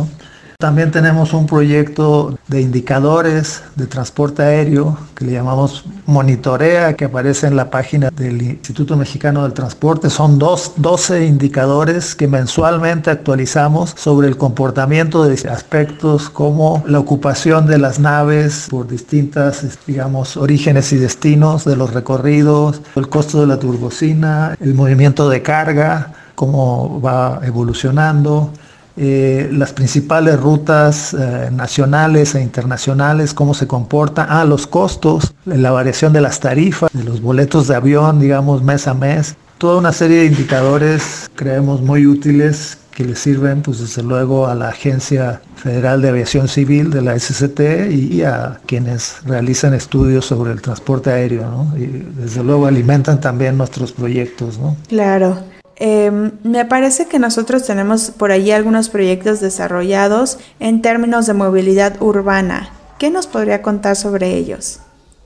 También 0.62 0.92
tenemos 0.92 1.34
un 1.34 1.48
proyecto 1.48 2.38
de 2.48 2.62
indicadores 2.62 3.64
de 3.76 3.88
transporte 3.88 4.44
aéreo 4.44 4.96
que 5.16 5.26
le 5.26 5.32
llamamos 5.32 5.86
Monitorea, 6.06 6.96
que 6.96 7.06
aparece 7.06 7.48
en 7.48 7.56
la 7.56 7.72
página 7.72 8.12
del 8.12 8.40
Instituto 8.44 8.96
Mexicano 8.96 9.42
del 9.42 9.54
Transporte. 9.54 10.12
Son 10.12 10.38
dos, 10.38 10.74
12 10.76 11.26
indicadores 11.26 12.14
que 12.14 12.28
mensualmente 12.28 13.10
actualizamos 13.10 13.96
sobre 13.98 14.28
el 14.28 14.38
comportamiento 14.38 15.24
de 15.24 15.34
aspectos 15.50 16.30
como 16.30 16.84
la 16.86 17.00
ocupación 17.00 17.66
de 17.66 17.80
las 17.80 18.00
naves 18.00 18.68
por 18.70 18.88
distintas, 18.88 19.66
digamos, 19.88 20.38
orígenes 20.38 20.94
y 20.94 20.98
destinos 20.98 21.66
de 21.66 21.76
los 21.76 21.92
recorridos, 21.92 22.84
el 22.96 23.10
costo 23.10 23.42
de 23.42 23.48
la 23.48 23.58
turbocina, 23.58 24.56
el 24.60 24.76
movimiento 24.76 25.28
de 25.28 25.42
carga, 25.42 26.14
cómo 26.36 27.02
va 27.02 27.40
evolucionando 27.44 28.52
eh, 28.98 29.50
las 29.52 29.74
principales 29.74 30.40
rutas 30.40 31.14
eh, 31.14 31.50
nacionales 31.52 32.36
e 32.36 32.42
internacionales, 32.42 33.34
cómo 33.34 33.54
se 33.54 33.68
comportan, 33.68 34.28
ah, 34.30 34.46
los 34.46 34.68
costos, 34.68 35.34
la 35.46 35.72
variación 35.72 36.14
de 36.14 36.22
las 36.22 36.40
tarifas, 36.40 36.90
de 36.94 37.04
los 37.04 37.22
boletos 37.22 37.68
de 37.68 37.76
avión, 37.76 38.20
digamos, 38.20 38.64
mes 38.64 38.88
a 38.88 38.94
mes, 38.94 39.36
toda 39.58 39.78
una 39.78 39.94
serie 39.94 40.22
de 40.22 40.26
indicadores 40.26 41.30
creemos 41.36 41.82
muy 41.82 42.08
útiles 42.08 42.80
que 42.92 43.06
le 43.06 43.16
sirven, 43.16 43.62
pues 43.62 43.80
desde 43.80 44.04
luego, 44.04 44.48
a 44.48 44.56
la 44.56 44.70
Agencia 44.70 45.42
Federal 45.56 46.02
de 46.02 46.10
Aviación 46.10 46.48
Civil 46.48 46.90
de 46.90 47.02
la 47.02 47.18
SCT 47.18 47.92
y, 47.92 48.24
a 48.24 48.60
quienes 48.66 49.18
realizan 49.24 49.74
estudios 49.74 50.26
sobre 50.26 50.52
el 50.52 50.62
transporte 50.62 51.12
aéreo, 51.12 51.44
¿no? 51.44 51.78
Y 51.78 51.86
desde 51.86 52.44
luego 52.44 52.66
alimentan 52.66 53.22
también 53.22 53.58
nuestros 53.58 53.92
proyectos, 53.92 54.58
¿no? 54.58 54.76
Claro. 54.88 55.38
Em, 55.84 56.34
me 56.44 56.64
parece 56.66 57.08
que 57.08 57.18
nosotros 57.18 57.66
tenemos 57.66 58.12
por 58.12 58.32
allí 58.32 58.52
algunos 58.52 58.88
proyectos 58.88 59.40
desarrollados 59.40 60.38
en 60.60 60.84
términos 60.84 61.26
de 61.26 61.34
movilidad 61.34 62.00
urbana. 62.00 62.70
¿Qué 63.00 63.10
nos 63.10 63.26
podría 63.26 63.64
contar 63.64 63.96
sobre 63.96 64.36
ellos? 64.36 64.80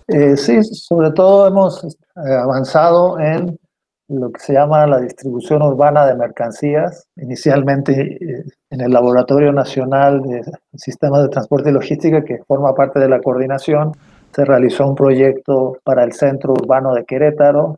Eh, 0.08 0.38
sí, 0.38 0.64
sobre 0.64 1.12
todo 1.12 1.46
hemos 1.46 1.84
eh, 1.84 2.34
avanzado 2.42 3.20
en 3.20 3.60
lo 4.08 4.32
que 4.32 4.40
se 4.40 4.54
llama 4.54 4.88
la 4.88 5.02
distribución 5.02 5.62
urbana 5.62 6.06
de 6.06 6.16
mercancías. 6.16 7.06
Inicialmente 7.18 8.14
eh, 8.14 8.46
en 8.70 8.80
el 8.80 8.94
Laboratorio 8.94 9.52
Nacional 9.52 10.22
de 10.22 10.42
Sistemas 10.76 11.24
de 11.24 11.28
Transporte 11.28 11.70
y 11.70 11.74
Logística, 11.74 12.24
que 12.24 12.38
forma 12.48 12.74
parte 12.74 13.02
de 13.02 13.10
la 13.10 13.20
coordinación, 13.20 13.92
se 14.34 14.46
realizó 14.46 14.88
un 14.88 14.96
proyecto 14.96 15.80
para 15.84 16.06
el 16.06 16.14
centro 16.14 16.54
urbano 16.54 16.94
de 16.94 17.04
Querétaro 17.04 17.76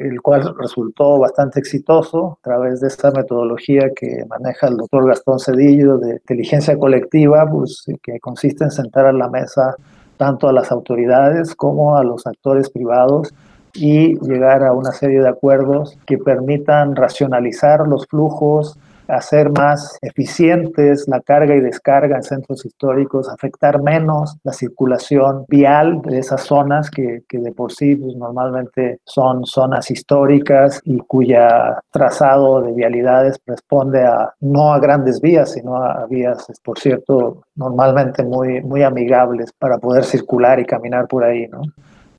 el 0.00 0.20
cual 0.22 0.54
resultó 0.58 1.18
bastante 1.18 1.60
exitoso 1.60 2.38
a 2.40 2.42
través 2.42 2.80
de 2.80 2.88
esta 2.88 3.10
metodología 3.10 3.90
que 3.94 4.24
maneja 4.28 4.68
el 4.68 4.76
doctor 4.78 5.06
Gastón 5.06 5.38
Cedillo 5.38 5.98
de 5.98 6.12
inteligencia 6.12 6.78
colectiva, 6.78 7.48
pues, 7.50 7.84
que 8.02 8.18
consiste 8.18 8.64
en 8.64 8.70
sentar 8.70 9.06
a 9.06 9.12
la 9.12 9.28
mesa 9.28 9.76
tanto 10.16 10.48
a 10.48 10.52
las 10.52 10.72
autoridades 10.72 11.54
como 11.54 11.96
a 11.96 12.04
los 12.04 12.26
actores 12.26 12.70
privados 12.70 13.32
y 13.74 14.18
llegar 14.20 14.64
a 14.64 14.72
una 14.72 14.92
serie 14.92 15.20
de 15.20 15.28
acuerdos 15.28 15.96
que 16.06 16.18
permitan 16.18 16.96
racionalizar 16.96 17.86
los 17.86 18.06
flujos, 18.06 18.78
hacer 19.10 19.50
más 19.50 19.98
eficientes 20.02 21.06
la 21.08 21.20
carga 21.20 21.54
y 21.54 21.60
descarga 21.60 22.16
en 22.16 22.22
centros 22.22 22.64
históricos, 22.64 23.28
afectar 23.28 23.82
menos 23.82 24.36
la 24.44 24.52
circulación 24.52 25.44
vial 25.48 26.00
de 26.02 26.18
esas 26.18 26.42
zonas 26.42 26.90
que, 26.90 27.22
que 27.28 27.38
de 27.38 27.52
por 27.52 27.72
sí 27.72 27.96
pues, 27.96 28.16
normalmente 28.16 29.00
son 29.04 29.44
zonas 29.44 29.90
históricas 29.90 30.80
y 30.84 30.98
cuya 30.98 31.80
trazado 31.90 32.62
de 32.62 32.72
vialidades 32.72 33.40
responde 33.46 34.04
a 34.04 34.32
no 34.40 34.72
a 34.72 34.78
grandes 34.78 35.20
vías, 35.20 35.52
sino 35.52 35.76
a, 35.76 36.06
vías, 36.06 36.46
por 36.62 36.78
cierto, 36.78 37.42
normalmente 37.54 38.22
muy, 38.22 38.62
muy 38.62 38.82
amigables 38.82 39.52
para 39.52 39.78
poder 39.78 40.04
circular 40.04 40.58
y 40.60 40.64
caminar 40.64 41.06
por 41.06 41.24
ahí, 41.24 41.46
¿no? 41.48 41.62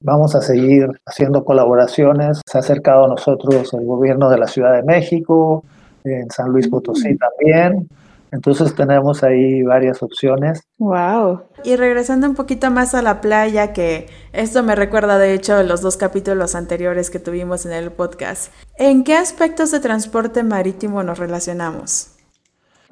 Vamos 0.04 0.34
a 0.34 0.42
seguir 0.42 0.88
haciendo 1.06 1.46
colaboraciones. 1.46 2.42
Se 2.46 2.58
ha 2.58 2.62
acercado 2.62 3.06
a 3.06 3.08
nosotros 3.08 3.72
el 3.74 3.86
gobierno 3.86 4.30
de 4.30 4.40
la 4.40 4.48
Ciudad 4.48 4.74
de 4.74 4.82
México, 4.82 5.64
en 6.04 6.30
San 6.32 6.50
Luis 6.50 6.68
Potosí 6.68 7.18
también. 7.18 7.88
Entonces 8.32 8.74
tenemos 8.76 9.24
ahí 9.24 9.62
varias 9.62 10.02
opciones. 10.02 10.64
Wow. 10.78 11.42
Y 11.66 11.76
regresando 11.76 12.28
un 12.28 12.36
poquito 12.36 12.72
más 12.72 12.96
a 12.96 13.02
la 13.02 13.20
playa, 13.20 13.74
que 13.74 14.08
esto 14.32 14.64
me 14.64 14.76
recuerda 14.76 15.18
de 15.18 15.34
hecho 15.34 15.62
los 15.64 15.82
dos 15.82 15.98
capítulos 15.98 16.56
anteriores 16.56 17.10
que 17.10 17.20
tuvimos 17.20 17.66
en 17.66 17.74
el 17.74 17.92
podcast. 17.92 18.54
¿En 18.78 19.04
qué 19.04 19.16
aspectos 19.16 19.72
de 19.72 19.82
transporte 19.82 20.44
marítimo 20.44 21.04
nos 21.04 21.20
relacionamos? 21.20 22.16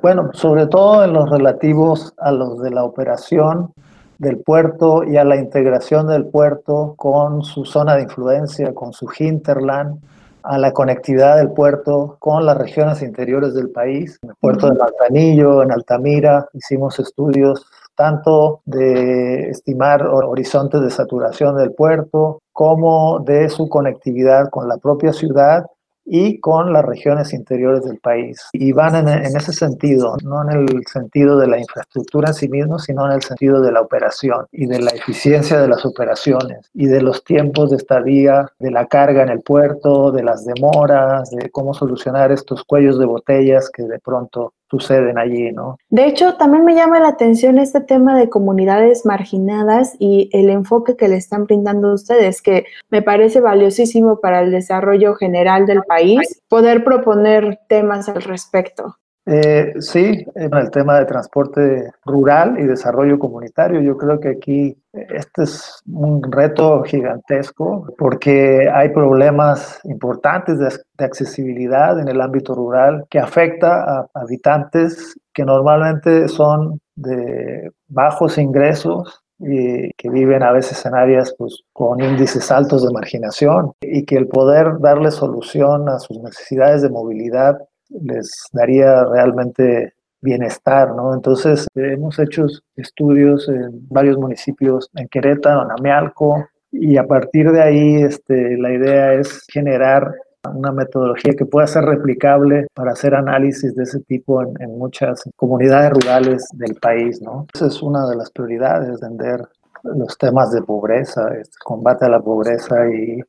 Bueno, 0.01 0.29
sobre 0.33 0.67
todo 0.67 1.05
en 1.05 1.13
los 1.13 1.29
relativos 1.29 2.13
a 2.17 2.31
los 2.31 2.61
de 2.61 2.71
la 2.71 2.83
operación 2.83 3.73
del 4.17 4.37
puerto 4.39 5.05
y 5.05 5.15
a 5.15 5.23
la 5.23 5.37
integración 5.37 6.07
del 6.07 6.25
puerto 6.25 6.95
con 6.97 7.43
su 7.43 7.63
zona 7.63 7.95
de 7.95 8.03
influencia, 8.03 8.73
con 8.73 8.91
su 8.91 9.07
hinterland 9.17 10.01
a 10.43 10.57
la 10.57 10.71
conectividad 10.71 11.37
del 11.37 11.51
puerto 11.51 12.17
con 12.19 12.45
las 12.45 12.57
regiones 12.57 13.01
interiores 13.01 13.53
del 13.53 13.69
país. 13.69 14.19
En 14.21 14.29
el 14.29 14.35
puerto 14.35 14.69
de 14.69 14.77
Manzanillo, 14.77 15.63
en 15.63 15.71
Altamira, 15.71 16.47
hicimos 16.53 16.99
estudios 16.99 17.65
tanto 17.95 18.61
de 18.65 19.49
estimar 19.49 20.05
horizontes 20.07 20.81
de 20.81 20.89
saturación 20.89 21.57
del 21.57 21.73
puerto 21.73 22.41
como 22.53 23.19
de 23.19 23.49
su 23.49 23.67
conectividad 23.67 24.49
con 24.49 24.69
la 24.69 24.77
propia 24.77 25.11
ciudad 25.11 25.65
y 26.11 26.39
con 26.39 26.73
las 26.73 26.83
regiones 26.83 27.33
interiores 27.33 27.83
del 27.83 27.99
país. 27.99 28.49
Y 28.51 28.71
van 28.71 29.07
en, 29.07 29.37
ese 29.37 29.53
sentido, 29.53 30.17
no 30.23 30.41
en 30.41 30.67
el 30.67 30.83
sentido 30.87 31.37
de 31.37 31.47
la 31.47 31.59
infraestructura 31.59 32.29
en 32.29 32.33
sí 32.33 32.49
mismo, 32.49 32.79
sino 32.79 33.05
en 33.05 33.13
el 33.13 33.21
sentido 33.21 33.61
de 33.61 33.71
la 33.71 33.81
operación 33.81 34.47
y 34.51 34.65
de 34.65 34.81
la 34.81 34.91
eficiencia 34.91 35.59
de 35.59 35.67
las 35.67 35.85
operaciones 35.85 36.69
y 36.73 36.87
de 36.87 37.01
los 37.01 37.23
tiempos 37.23 37.69
de 37.69 37.77
estadía, 37.77 38.51
de 38.57 38.71
la 38.71 38.87
carga 38.87 39.21
en 39.21 39.29
el 39.29 39.41
puerto, 39.41 40.11
de 40.11 40.23
las 40.23 40.45
demoras, 40.45 41.29
de 41.29 41.49
cómo 41.51 41.73
solucionar 41.73 42.31
estos 42.31 42.63
cuellos 42.63 42.97
de 42.97 43.05
botellas 43.05 43.69
que 43.69 43.83
de 43.83 43.99
pronto 43.99 44.53
suceden 44.69 45.17
allí, 45.17 45.51
¿no? 45.51 45.77
De 45.89 46.05
hecho, 46.05 46.35
también 46.35 46.63
me 46.63 46.75
llama 46.75 46.99
la 46.99 47.09
atención 47.09 47.57
este 47.57 47.81
tema 47.81 48.17
de 48.17 48.29
comunidades 48.29 49.05
marginadas 49.05 49.95
y 49.99 50.29
el 50.33 50.49
enfoque 50.49 50.95
que 50.95 51.07
le 51.07 51.17
están 51.17 51.45
brindando 51.45 51.93
ustedes, 51.93 52.41
que 52.41 52.65
me 52.89 53.01
parece 53.01 53.41
valiosísimo 53.41 54.19
para 54.19 54.41
el 54.41 54.51
desarrollo 54.51 55.15
general 55.15 55.65
del 55.65 55.81
país, 55.83 56.41
poder 56.47 56.83
proponer 56.83 57.59
temas 57.67 58.09
al 58.09 58.21
respecto. 58.21 58.95
Eh, 59.31 59.73
sí, 59.79 60.25
en 60.33 60.55
el 60.55 60.71
tema 60.71 60.97
de 60.97 61.05
transporte 61.05 61.91
rural 62.03 62.59
y 62.59 62.63
desarrollo 62.63 63.19
comunitario, 63.19 63.79
yo 63.79 63.95
creo 63.95 64.19
que 64.19 64.29
aquí 64.29 64.75
este 64.91 65.43
es 65.43 65.83
un 65.87 66.23
reto 66.31 66.81
gigantesco 66.81 67.85
porque 67.95 68.67
hay 68.73 68.89
problemas 68.89 69.79
importantes 69.83 70.57
de, 70.57 70.69
accesibilidad 71.05 71.99
en 71.99 72.07
el 72.07 72.19
ámbito 72.19 72.55
rural 72.55 73.05
que 73.09 73.19
afecta 73.19 73.83
a 73.83 74.09
habitantes 74.15 75.15
que 75.31 75.45
normalmente 75.45 76.27
son 76.27 76.81
de 76.95 77.71
bajos 77.87 78.37
ingresos 78.39 79.21
y 79.37 79.91
que 79.93 80.09
viven 80.09 80.43
a 80.43 80.51
veces 80.51 80.85
en 80.85 80.95
áreas 80.95 81.33
pues, 81.37 81.61
con 81.71 82.01
índices 82.01 82.51
altos 82.51 82.83
de 82.83 82.91
marginación 82.91 83.73
y 83.79 84.05
que 84.05 84.17
el 84.17 84.27
poder 84.27 84.79
darle 84.79 85.11
solución 85.11 85.87
a 85.87 85.99
sus 85.99 86.19
necesidades 86.19 86.81
de 86.81 86.89
movilidad 86.89 87.59
les 87.89 88.31
daría 88.53 89.03
realmente 89.05 89.93
bienestar, 90.21 90.93
¿no? 90.95 91.13
Entonces, 91.13 91.67
hemos 91.75 92.19
hecho 92.19 92.45
estudios 92.75 93.47
en 93.47 93.87
varios 93.89 94.17
municipios, 94.17 94.89
en 94.95 95.07
Querétaro, 95.07 95.63
en 95.63 95.71
Amealco, 95.71 96.47
y 96.71 96.97
a 96.97 97.07
partir 97.07 97.51
de 97.51 97.61
ahí, 97.61 97.95
este, 98.03 98.57
la 98.57 98.71
idea 98.71 99.13
es 99.13 99.45
generar 99.51 100.13
una 100.53 100.71
metodología 100.71 101.33
que 101.33 101.45
pueda 101.45 101.67
ser 101.67 101.83
replicable 101.83 102.67
para 102.73 102.91
hacer 102.91 103.13
análisis 103.13 103.75
de 103.75 103.83
ese 103.83 103.99
tipo 104.01 104.41
en, 104.41 104.77
muchas 104.77 105.23
comunidades 105.35 105.91
rurales 105.91 106.47
del 106.53 106.75
país, 106.75 107.21
¿no? 107.21 107.45
Esa 107.53 107.67
es 107.67 107.81
una 107.81 108.07
de 108.07 108.15
las 108.15 108.31
prioridades, 108.31 108.99
vender 108.99 109.41
los 109.83 110.17
temas 110.17 110.51
de 110.51 110.61
pobreza, 110.61 111.29
este, 111.35 111.57
combate 111.63 112.05
a 112.05 112.09
la 112.09 112.21
pobreza 112.21 112.87
y, 112.89 113.19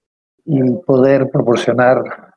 y 0.45 0.73
poder 0.87 1.31
proporcionar 1.31 2.30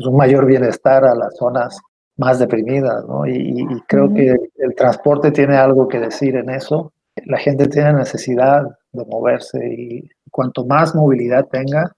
pues, 0.00 0.10
un 0.10 0.16
mayor 0.16 0.46
bienestar 0.46 1.04
a 1.04 1.14
las 1.14 1.36
zonas 1.36 1.78
más 2.16 2.38
deprimidas, 2.38 3.04
¿no? 3.06 3.26
Y, 3.26 3.66
creo 3.86 4.12
que 4.14 4.34
el 4.56 4.74
transporte 4.74 5.30
tiene 5.30 5.56
algo 5.56 5.88
que 5.88 5.98
decir 5.98 6.36
en 6.36 6.48
eso. 6.48 6.94
La 7.26 7.36
gente 7.36 7.68
tiene 7.68 7.92
necesidad 7.92 8.62
de 8.92 9.04
moverse 9.04 9.58
y 9.58 10.08
cuanto 10.30 10.64
más 10.64 10.94
movilidad 10.94 11.46
tenga, 11.48 11.94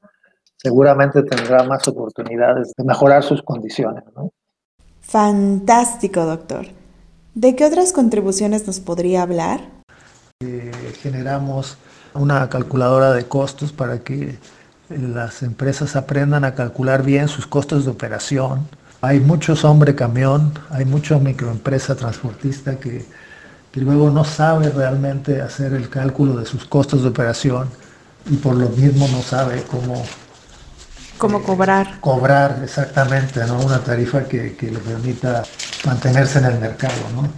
seguramente 0.57 1.23
tendrá 1.23 1.63
más 1.63 1.87
oportunidades 1.87 2.73
de 2.77 2.85
mejorar 2.85 3.23
sus 3.23 3.41
condiciones, 3.43 4.03
¿no? 4.17 4.33
Fantástico, 5.01 6.25
doctor. 6.25 6.67
¿De 7.35 7.55
qué 7.55 7.65
otras 7.65 7.93
contribuciones 7.93 8.67
nos 8.67 8.81
podría 8.81 9.23
hablar? 9.23 9.61
Eh, 10.41 10.73
generamos 11.01 11.79
una 12.15 12.49
calculadora 12.49 13.13
de 13.13 13.27
costos 13.27 13.73
para 13.73 14.01
que 14.01 14.39
las 14.99 15.43
empresas 15.43 15.97
aprendan 15.97 16.45
a 16.45 16.55
calcular 16.55 17.03
bien 17.03 17.29
sus 17.29 17.47
costos 17.47 17.85
de 17.85 17.91
operación. 17.91 18.67
Hay 19.01 19.21
muchos 19.21 19.65
hombre 19.65 19.95
camión, 19.95 20.53
hay 20.71 20.85
mucha 20.85 21.19
microempresa 21.19 21.97
transportista 21.97 22.79
que, 22.79 23.05
que 23.73 23.81
luego 23.81 24.11
no 24.11 24.25
sabe 24.25 24.71
realmente 24.71 25.41
hacer 25.41 25.73
el 25.73 25.89
cálculo 25.89 26.37
de 26.37 26.47
sus 26.47 26.65
costos 26.65 27.03
de 27.03 27.09
operación 27.09 27.69
y 28.31 28.37
por 28.37 28.55
lo 28.55 28.69
mismo 28.69 29.09
no 29.09 29.23
sabe 29.23 29.65
cómo 29.69 30.05
cómo 31.19 31.39
eh, 31.39 31.43
cobrar. 31.45 32.01
Cobrar, 32.01 32.61
exactamente, 32.63 33.45
¿no? 33.47 33.61
Una 33.61 33.79
tarifa 33.79 34.25
que, 34.25 34.57
que, 34.57 34.71
le 34.71 34.79
permita 34.79 35.43
mantenerse 35.85 36.39
en 36.39 36.47
el 36.47 36.59
mercado, 36.59 36.95
¿no? 37.15 37.29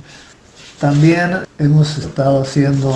También 0.81 1.47
hemos 1.59 1.97
estado 1.99 2.43
haciendo 2.43 2.95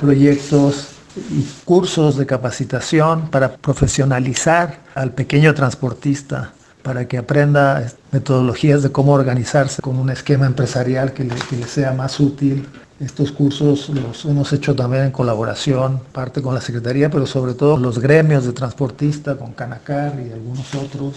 proyectos 0.00 0.97
y 1.16 1.46
cursos 1.64 2.16
de 2.16 2.26
capacitación 2.26 3.28
para 3.28 3.56
profesionalizar 3.56 4.80
al 4.94 5.12
pequeño 5.12 5.54
transportista, 5.54 6.52
para 6.82 7.06
que 7.08 7.18
aprenda 7.18 7.92
metodologías 8.12 8.82
de 8.82 8.92
cómo 8.92 9.12
organizarse 9.12 9.82
con 9.82 9.98
un 9.98 10.10
esquema 10.10 10.46
empresarial 10.46 11.12
que 11.12 11.24
le, 11.24 11.36
sea 11.66 11.92
más 11.92 12.20
útil. 12.20 12.66
Estos 13.00 13.30
cursos 13.30 13.90
los 13.90 14.24
hemos 14.24 14.52
hecho 14.52 14.74
también 14.74 15.04
en 15.04 15.10
colaboración, 15.10 16.00
parte 16.12 16.42
con 16.42 16.54
la 16.54 16.60
Secretaría, 16.60 17.10
pero 17.10 17.26
sobre 17.26 17.54
todo 17.54 17.76
los 17.76 17.98
gremios 17.98 18.44
de 18.44 18.52
transportistas, 18.52 19.36
con 19.36 19.52
Canacar 19.52 20.14
y 20.18 20.32
algunos 20.32 20.74
otros. 20.74 21.14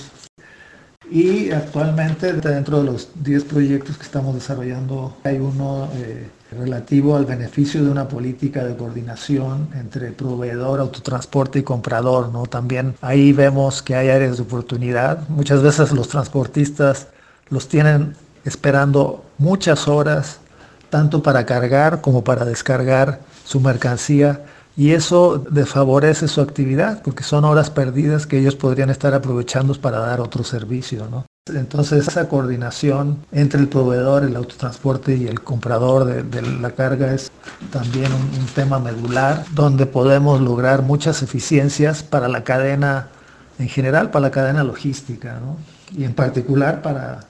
Y 1.12 1.52
actualmente 1.52 2.32
dentro 2.32 2.80
de 2.80 2.86
los 2.86 3.10
10 3.16 3.44
proyectos 3.44 3.98
que 3.98 4.04
estamos 4.04 4.34
desarrollando 4.34 5.18
hay 5.26 5.40
uno 5.40 5.90
eh, 5.96 6.30
relativo 6.52 7.18
al 7.18 7.26
beneficio 7.26 7.84
de 7.84 7.92
una 7.92 8.08
política 8.08 8.64
de 8.64 8.78
coordinación 8.78 9.68
entre 9.76 10.12
proveedor, 10.14 10.80
autotransporte 10.80 11.60
y 11.60 11.64
comprador. 11.64 12.30
¿no? 12.30 12.46
También 12.46 12.96
ahí 13.02 13.34
vemos 13.34 13.82
que 13.82 13.96
hay 13.96 14.08
áreas 14.08 14.38
de 14.38 14.44
oportunidad. 14.44 15.28
Muchas 15.28 15.62
veces 15.62 15.92
los 15.92 16.08
transportistas 16.08 17.08
los 17.50 17.68
tienen 17.68 18.16
esperando 18.46 19.26
muchas 19.38 19.90
horas, 19.90 20.40
tanto 20.90 21.22
para 21.22 21.46
cargar 21.46 22.00
como 22.00 22.24
para 22.24 22.46
descargar 22.46 23.20
su 23.44 23.60
mercancía. 23.60 24.46
Y 24.78 24.92
eso 24.92 25.44
desfavorece 25.50 26.28
su 26.28 26.42
actividad 26.42 27.02
porque 27.04 27.24
son 27.24 27.44
horas 27.44 27.70
perdidas 27.70 28.26
que 28.26 28.40
ellos 28.40 28.56
podrían 28.56 28.90
estar 28.90 29.14
aprovechando 29.14 29.74
para 29.76 30.00
dar 30.00 30.22
otro 30.22 30.44
servicio. 30.44 31.08
¿no? 31.10 31.26
Entonces 31.48 32.08
esa 32.08 32.30
coordinación 32.30 33.18
entre 33.32 33.60
el 33.60 33.68
proveedor, 33.68 34.24
el 34.24 34.36
autotransporte 34.36 35.16
y 35.16 35.28
el 35.28 35.42
comprador 35.42 36.06
de, 36.06 36.42
la 36.42 36.72
carga 36.72 37.14
es 37.14 37.32
también 37.72 38.12
un, 38.14 38.46
tema 38.54 38.80
medular 38.80 39.46
donde 39.54 39.86
podemos 39.86 40.42
lograr 40.42 40.82
muchas 40.82 41.24
eficiencias 41.24 42.04
para 42.04 42.28
la 42.28 42.44
cadena 42.44 43.10
en 43.60 43.70
general 43.70 44.12
para 44.12 44.24
la 44.24 44.32
cadena 44.32 44.64
logística, 44.64 45.40
y 45.96 46.04
en 46.04 46.14
particular 46.14 46.82
para 46.82 47.22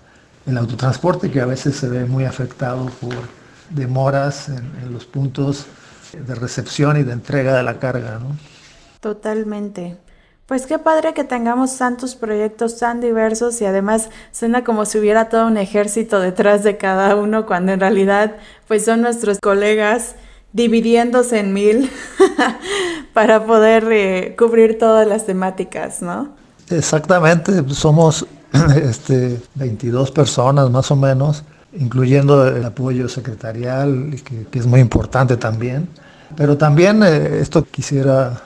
el 0.45 0.57
autotransporte 0.57 1.29
que 1.29 1.41
a 1.41 1.45
veces 1.45 1.75
se 1.75 1.87
ve 1.87 2.05
muy 2.05 2.25
afectado 2.25 2.85
por 2.99 3.15
demoras 3.69 4.49
en, 4.49 4.93
los 4.93 5.05
puntos 5.05 5.65
de 6.13 6.35
recepción 6.35 6.97
y 6.97 7.03
de 7.03 7.13
entrega 7.13 7.55
de 7.55 7.63
la 7.63 7.79
carga. 7.79 8.19
Totalmente. 8.99 9.97
Pues 10.45 10.65
qué 10.65 10.79
padre 10.79 11.13
que 11.13 11.23
tengamos 11.23 11.77
tantos 11.77 12.15
proyectos 12.15 12.77
tan 12.77 12.99
diversos 12.99 13.61
y 13.61 13.65
además 13.65 14.09
suena 14.31 14.65
como 14.65 14.85
si 14.85 14.99
hubiera 14.99 15.29
todo 15.29 15.47
un 15.47 15.57
ejército 15.57 16.19
detrás 16.19 16.63
de 16.63 16.75
cada 16.75 17.15
uno 17.15 17.45
cuando 17.45 17.71
en 17.71 17.79
realidad 17.79 18.35
pues 18.67 18.83
son 18.83 19.01
nuestros 19.01 19.39
colegas 19.39 20.15
dividiéndose 20.51 21.39
en 21.39 21.53
mil 21.53 21.89
para 23.13 23.45
poder 23.45 23.87
eh, 23.91 24.35
cubrir 24.37 24.77
todas 24.77 25.07
las 25.07 25.25
temáticas, 25.25 26.01
¿no? 26.01 26.35
Exactamente, 26.69 27.63
somos 27.69 28.25
este, 28.75 29.41
22 29.55 30.11
personas 30.11 30.69
más 30.69 30.91
o 30.91 30.95
menos, 30.95 31.43
incluyendo 31.73 32.47
el 32.47 32.63
apoyo 32.65 33.07
secretarial, 33.07 34.15
que, 34.51 34.59
es 34.59 34.65
muy 34.65 34.79
importante 34.79 35.37
también. 35.37 35.87
Pero 36.35 36.57
también 36.57 37.03
eh, 37.03 37.39
esto 37.39 37.63
quisiera 37.63 38.41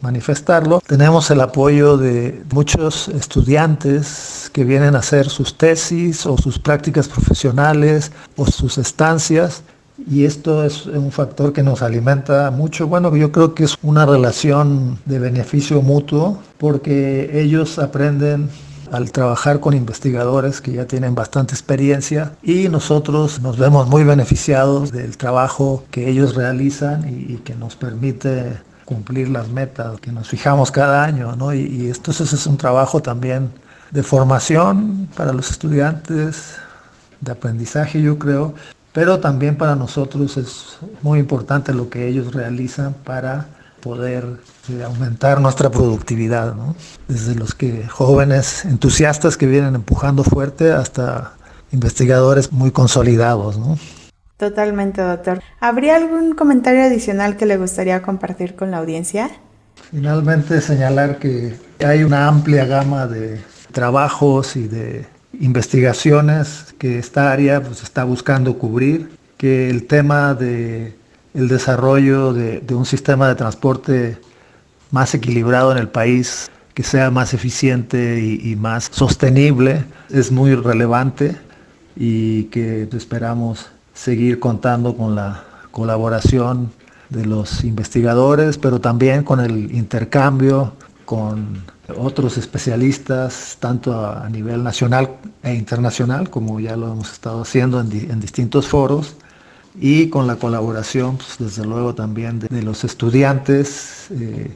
manifestarlo. 0.00 0.80
Tenemos 0.86 1.30
el 1.30 1.40
apoyo 1.40 1.96
de 1.96 2.42
muchos 2.52 3.08
estudiantes 3.08 4.50
que 4.52 4.64
vienen 4.64 4.94
a 4.94 5.00
hacer 5.00 5.28
sus 5.28 5.58
tesis 5.58 6.24
o 6.26 6.38
sus 6.38 6.58
prácticas 6.58 7.08
profesionales 7.08 8.12
o 8.36 8.46
sus 8.46 8.78
estancias 8.78 9.62
y 10.06 10.24
esto 10.24 10.64
es 10.64 10.86
un 10.86 11.10
factor 11.10 11.52
que 11.52 11.62
nos 11.62 11.82
alimenta 11.82 12.50
mucho. 12.50 12.86
Bueno, 12.86 13.14
yo 13.16 13.32
creo 13.32 13.54
que 13.54 13.64
es 13.64 13.76
una 13.82 14.06
relación 14.06 14.98
de 15.06 15.18
beneficio 15.18 15.82
mutuo 15.82 16.38
porque 16.56 17.30
ellos 17.40 17.78
aprenden 17.78 18.48
al 18.92 19.12
trabajar 19.12 19.60
con 19.60 19.74
investigadores 19.74 20.60
que 20.60 20.72
ya 20.72 20.86
tienen 20.86 21.14
bastante 21.14 21.54
experiencia 21.54 22.32
y 22.42 22.68
nosotros 22.68 23.40
nos 23.40 23.58
vemos 23.58 23.88
muy 23.88 24.04
beneficiados 24.04 24.92
del 24.92 25.16
trabajo 25.16 25.84
que 25.90 26.08
ellos 26.08 26.34
realizan 26.34 27.08
y, 27.08 27.36
que 27.38 27.54
nos 27.54 27.76
permite 27.76 28.58
cumplir 28.84 29.28
las 29.28 29.48
metas 29.48 30.00
que 30.00 30.12
nos 30.12 30.28
fijamos 30.28 30.70
cada 30.70 31.04
año, 31.04 31.36
¿no? 31.36 31.52
Y, 31.52 31.60
y 31.60 31.90
esto 31.90 32.10
es 32.10 32.46
un 32.46 32.56
trabajo 32.56 33.00
también 33.00 33.50
de 33.90 34.02
formación 34.02 35.08
para 35.16 35.32
los 35.32 35.50
estudiantes, 35.50 36.56
de 37.20 37.32
aprendizaje 37.32 38.00
yo 38.00 38.18
creo, 38.18 38.54
pero 38.92 39.18
también 39.20 39.56
para 39.56 39.76
nosotros 39.76 40.36
es 40.36 40.78
muy 41.02 41.18
importante 41.18 41.72
lo 41.72 41.88
que 41.88 42.08
ellos 42.08 42.34
realizan 42.34 42.94
para 43.04 43.46
poder 43.80 44.24
eh, 44.70 44.82
aumentar 44.84 45.40
nuestra 45.40 45.70
productividad, 45.70 46.54
desde 47.06 47.34
los 47.34 47.54
que 47.54 47.86
jóvenes 47.88 48.64
entusiastas 48.64 49.36
que 49.36 49.46
vienen 49.46 49.74
empujando 49.74 50.24
fuerte 50.24 50.72
hasta 50.72 51.32
investigadores 51.72 52.52
muy 52.52 52.70
consolidados. 52.70 53.58
¿no? 53.58 53.78
Totalmente, 54.36 55.02
doctor. 55.02 55.42
¿Habría 55.60 55.96
algún 55.96 56.34
comentario 56.34 56.82
adicional 56.82 57.36
que 57.36 57.46
le 57.46 57.56
gustaría 57.56 58.02
compartir 58.02 58.54
con 58.54 58.70
la 58.70 58.78
audiencia? 58.78 59.30
Finalmente, 59.90 60.60
señalar 60.60 61.18
que 61.18 61.56
hay 61.84 62.04
una 62.04 62.28
amplia 62.28 62.64
gama 62.64 63.06
de 63.06 63.40
trabajos 63.72 64.56
y 64.56 64.68
de 64.68 65.06
investigaciones 65.40 66.74
que 66.78 66.98
esta 66.98 67.32
área 67.32 67.62
pues, 67.62 67.82
está 67.82 68.04
buscando 68.04 68.58
cubrir, 68.58 69.10
que 69.36 69.70
el 69.70 69.86
tema 69.86 70.34
de 70.34 70.96
el 71.34 71.48
desarrollo 71.48 72.32
de, 72.32 72.62
un 72.74 72.86
sistema 72.86 73.28
de 73.28 73.34
transporte 73.34 74.18
más 74.90 75.14
equilibrado 75.14 75.72
en 75.72 75.78
el 75.78 75.88
país, 75.88 76.50
que 76.74 76.82
sea 76.82 77.10
más 77.10 77.34
eficiente 77.34 78.20
y 78.20 78.54
más 78.56 78.88
sostenible, 78.92 79.84
es 80.10 80.30
muy 80.30 80.54
relevante 80.54 81.36
y 81.96 82.44
que 82.44 82.88
esperamos 82.92 83.66
seguir 83.94 84.38
contando 84.38 84.96
con 84.96 85.16
la 85.16 85.44
colaboración 85.72 86.70
de 87.10 87.26
los 87.26 87.64
investigadores, 87.64 88.58
pero 88.58 88.80
también 88.80 89.24
con 89.24 89.40
el 89.40 89.74
intercambio 89.74 90.74
con 91.04 91.64
otros 91.96 92.36
especialistas, 92.36 93.56
tanto 93.58 94.06
a, 94.06 94.28
nivel 94.28 94.62
nacional 94.62 95.16
e 95.42 95.54
internacional, 95.54 96.28
como 96.28 96.60
ya 96.60 96.76
lo 96.76 96.92
hemos 96.92 97.12
estado 97.12 97.40
haciendo 97.40 97.80
en, 97.80 98.20
distintos 98.20 98.68
foros, 98.68 99.16
y 99.74 100.08
con 100.08 100.26
la 100.26 100.36
colaboración, 100.36 101.16
pues, 101.16 101.36
desde 101.38 101.64
luego, 101.64 101.94
también 101.94 102.38
de, 102.38 102.62
los 102.62 102.84
estudiantes, 102.84 104.08
eh, 104.10 104.52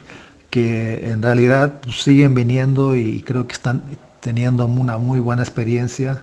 que 0.50 1.10
en 1.10 1.22
realidad 1.22 1.80
pues, 1.82 2.02
siguen 2.02 2.34
viniendo 2.34 2.96
y 2.96 3.22
creo 3.22 3.46
que 3.46 3.54
están 3.54 3.82
teniendo 4.20 4.66
una 4.66 4.98
muy 4.98 5.20
buena 5.20 5.42
experiencia 5.42 6.22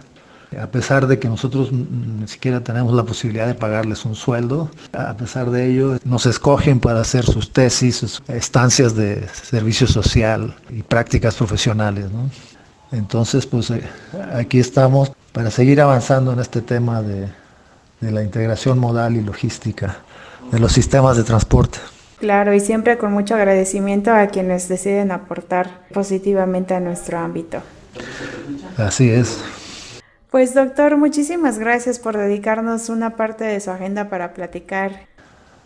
a 0.57 0.67
pesar 0.67 1.05
de 1.05 1.19
que 1.19 1.27
nosotros 1.27 1.71
ni 1.71 2.27
siquiera 2.27 2.63
tenemos 2.63 2.93
la 2.93 3.03
posibilidad 3.03 3.45
de 3.45 3.53
pagarles 3.53 4.05
un 4.05 4.15
sueldo, 4.15 4.69
a 4.93 5.15
pesar 5.15 5.51
de 5.51 5.67
ello 5.67 5.97
nos 6.03 6.25
escogen 6.25 6.79
para 6.79 7.01
hacer 7.01 7.23
sus 7.23 7.53
tesis, 7.53 7.97
sus 7.97 8.21
estancias 8.27 8.95
de 8.95 9.27
servicio 9.29 9.85
social 9.85 10.55
y 10.69 10.81
prácticas 10.81 11.35
profesionales. 11.35 12.05
Entonces, 12.91 13.45
pues 13.45 13.69
eh, 13.69 13.83
aquí 14.33 14.59
estamos 14.59 15.11
para 15.33 15.51
seguir 15.51 15.79
avanzando 15.81 16.33
en 16.33 16.39
este 16.39 16.61
tema 16.61 17.03
de, 17.03 17.27
de 18.01 18.11
la 18.11 18.23
integración 18.23 18.79
modal 18.79 19.15
y 19.15 19.21
logística 19.21 19.97
de 20.51 20.59
los 20.59 20.71
sistemas 20.71 21.17
de 21.17 21.23
transporte. 21.23 21.79
Claro, 22.19 22.53
y 22.53 22.59
siempre 22.59 22.97
con 22.97 23.13
mucho 23.13 23.35
agradecimiento 23.35 24.11
a 24.11 24.27
quienes 24.27 24.67
deciden 24.67 25.11
aportar 25.11 25.87
positivamente 25.93 26.73
a 26.73 26.79
nuestro 26.79 27.17
ámbito. 27.17 27.61
Así 28.77 29.09
es. 29.09 29.39
Pues 30.29 30.53
doctor, 30.53 30.97
muchísimas 30.97 31.57
gracias 31.57 31.97
por 31.97 32.17
dedicarnos 32.17 32.89
una 32.89 33.15
parte 33.15 33.45
de 33.45 33.59
su 33.59 33.71
agenda 33.71 34.09
para 34.09 34.33
platicar. 34.33 35.07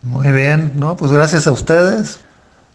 Muy 0.01 0.31
bien, 0.31 0.71
no, 0.75 0.95
pues 0.95 1.11
gracias 1.11 1.47
a 1.47 1.51
ustedes. 1.51 2.19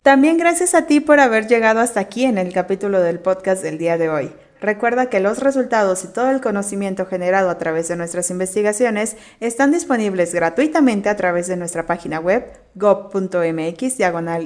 También 0.02 0.38
gracias 0.38 0.74
a 0.74 0.86
ti 0.86 1.00
por 1.00 1.20
haber 1.20 1.46
llegado 1.46 1.80
hasta 1.80 2.00
aquí 2.00 2.24
en 2.24 2.38
el 2.38 2.52
capítulo 2.52 3.00
del 3.00 3.20
podcast 3.20 3.62
del 3.62 3.78
día 3.78 3.96
de 3.96 4.08
hoy. 4.08 4.32
Recuerda 4.60 5.08
que 5.08 5.20
los 5.20 5.38
resultados 5.38 6.04
y 6.04 6.08
todo 6.08 6.30
el 6.30 6.40
conocimiento 6.40 7.06
generado 7.06 7.50
a 7.50 7.58
través 7.58 7.88
de 7.88 7.96
nuestras 7.96 8.30
investigaciones 8.30 9.16
están 9.40 9.70
disponibles 9.70 10.34
gratuitamente 10.34 11.08
a 11.08 11.16
través 11.16 11.46
de 11.46 11.56
nuestra 11.56 11.86
página 11.86 12.18
web 12.18 12.44
gov.mx 12.74 13.98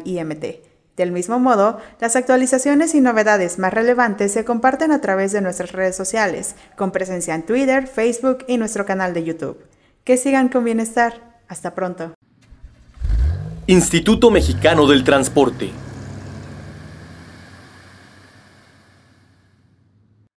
IMT. 0.04 0.44
Del 0.96 1.10
mismo 1.10 1.38
modo, 1.38 1.78
las 2.00 2.16
actualizaciones 2.16 2.94
y 2.94 3.00
novedades 3.00 3.58
más 3.58 3.72
relevantes 3.72 4.32
se 4.32 4.44
comparten 4.44 4.92
a 4.92 5.00
través 5.00 5.32
de 5.32 5.40
nuestras 5.40 5.72
redes 5.72 5.96
sociales, 5.96 6.54
con 6.76 6.90
presencia 6.90 7.34
en 7.34 7.44
Twitter, 7.44 7.86
Facebook 7.86 8.44
y 8.46 8.58
nuestro 8.58 8.84
canal 8.84 9.14
de 9.14 9.24
YouTube. 9.24 9.58
Que 10.04 10.18
sigan 10.18 10.48
con 10.48 10.64
bienestar. 10.64 11.32
Hasta 11.48 11.74
pronto. 11.74 12.14
Instituto 13.66 14.30
Mexicano 14.30 14.86
del 14.86 15.04
Transporte. 15.04 15.70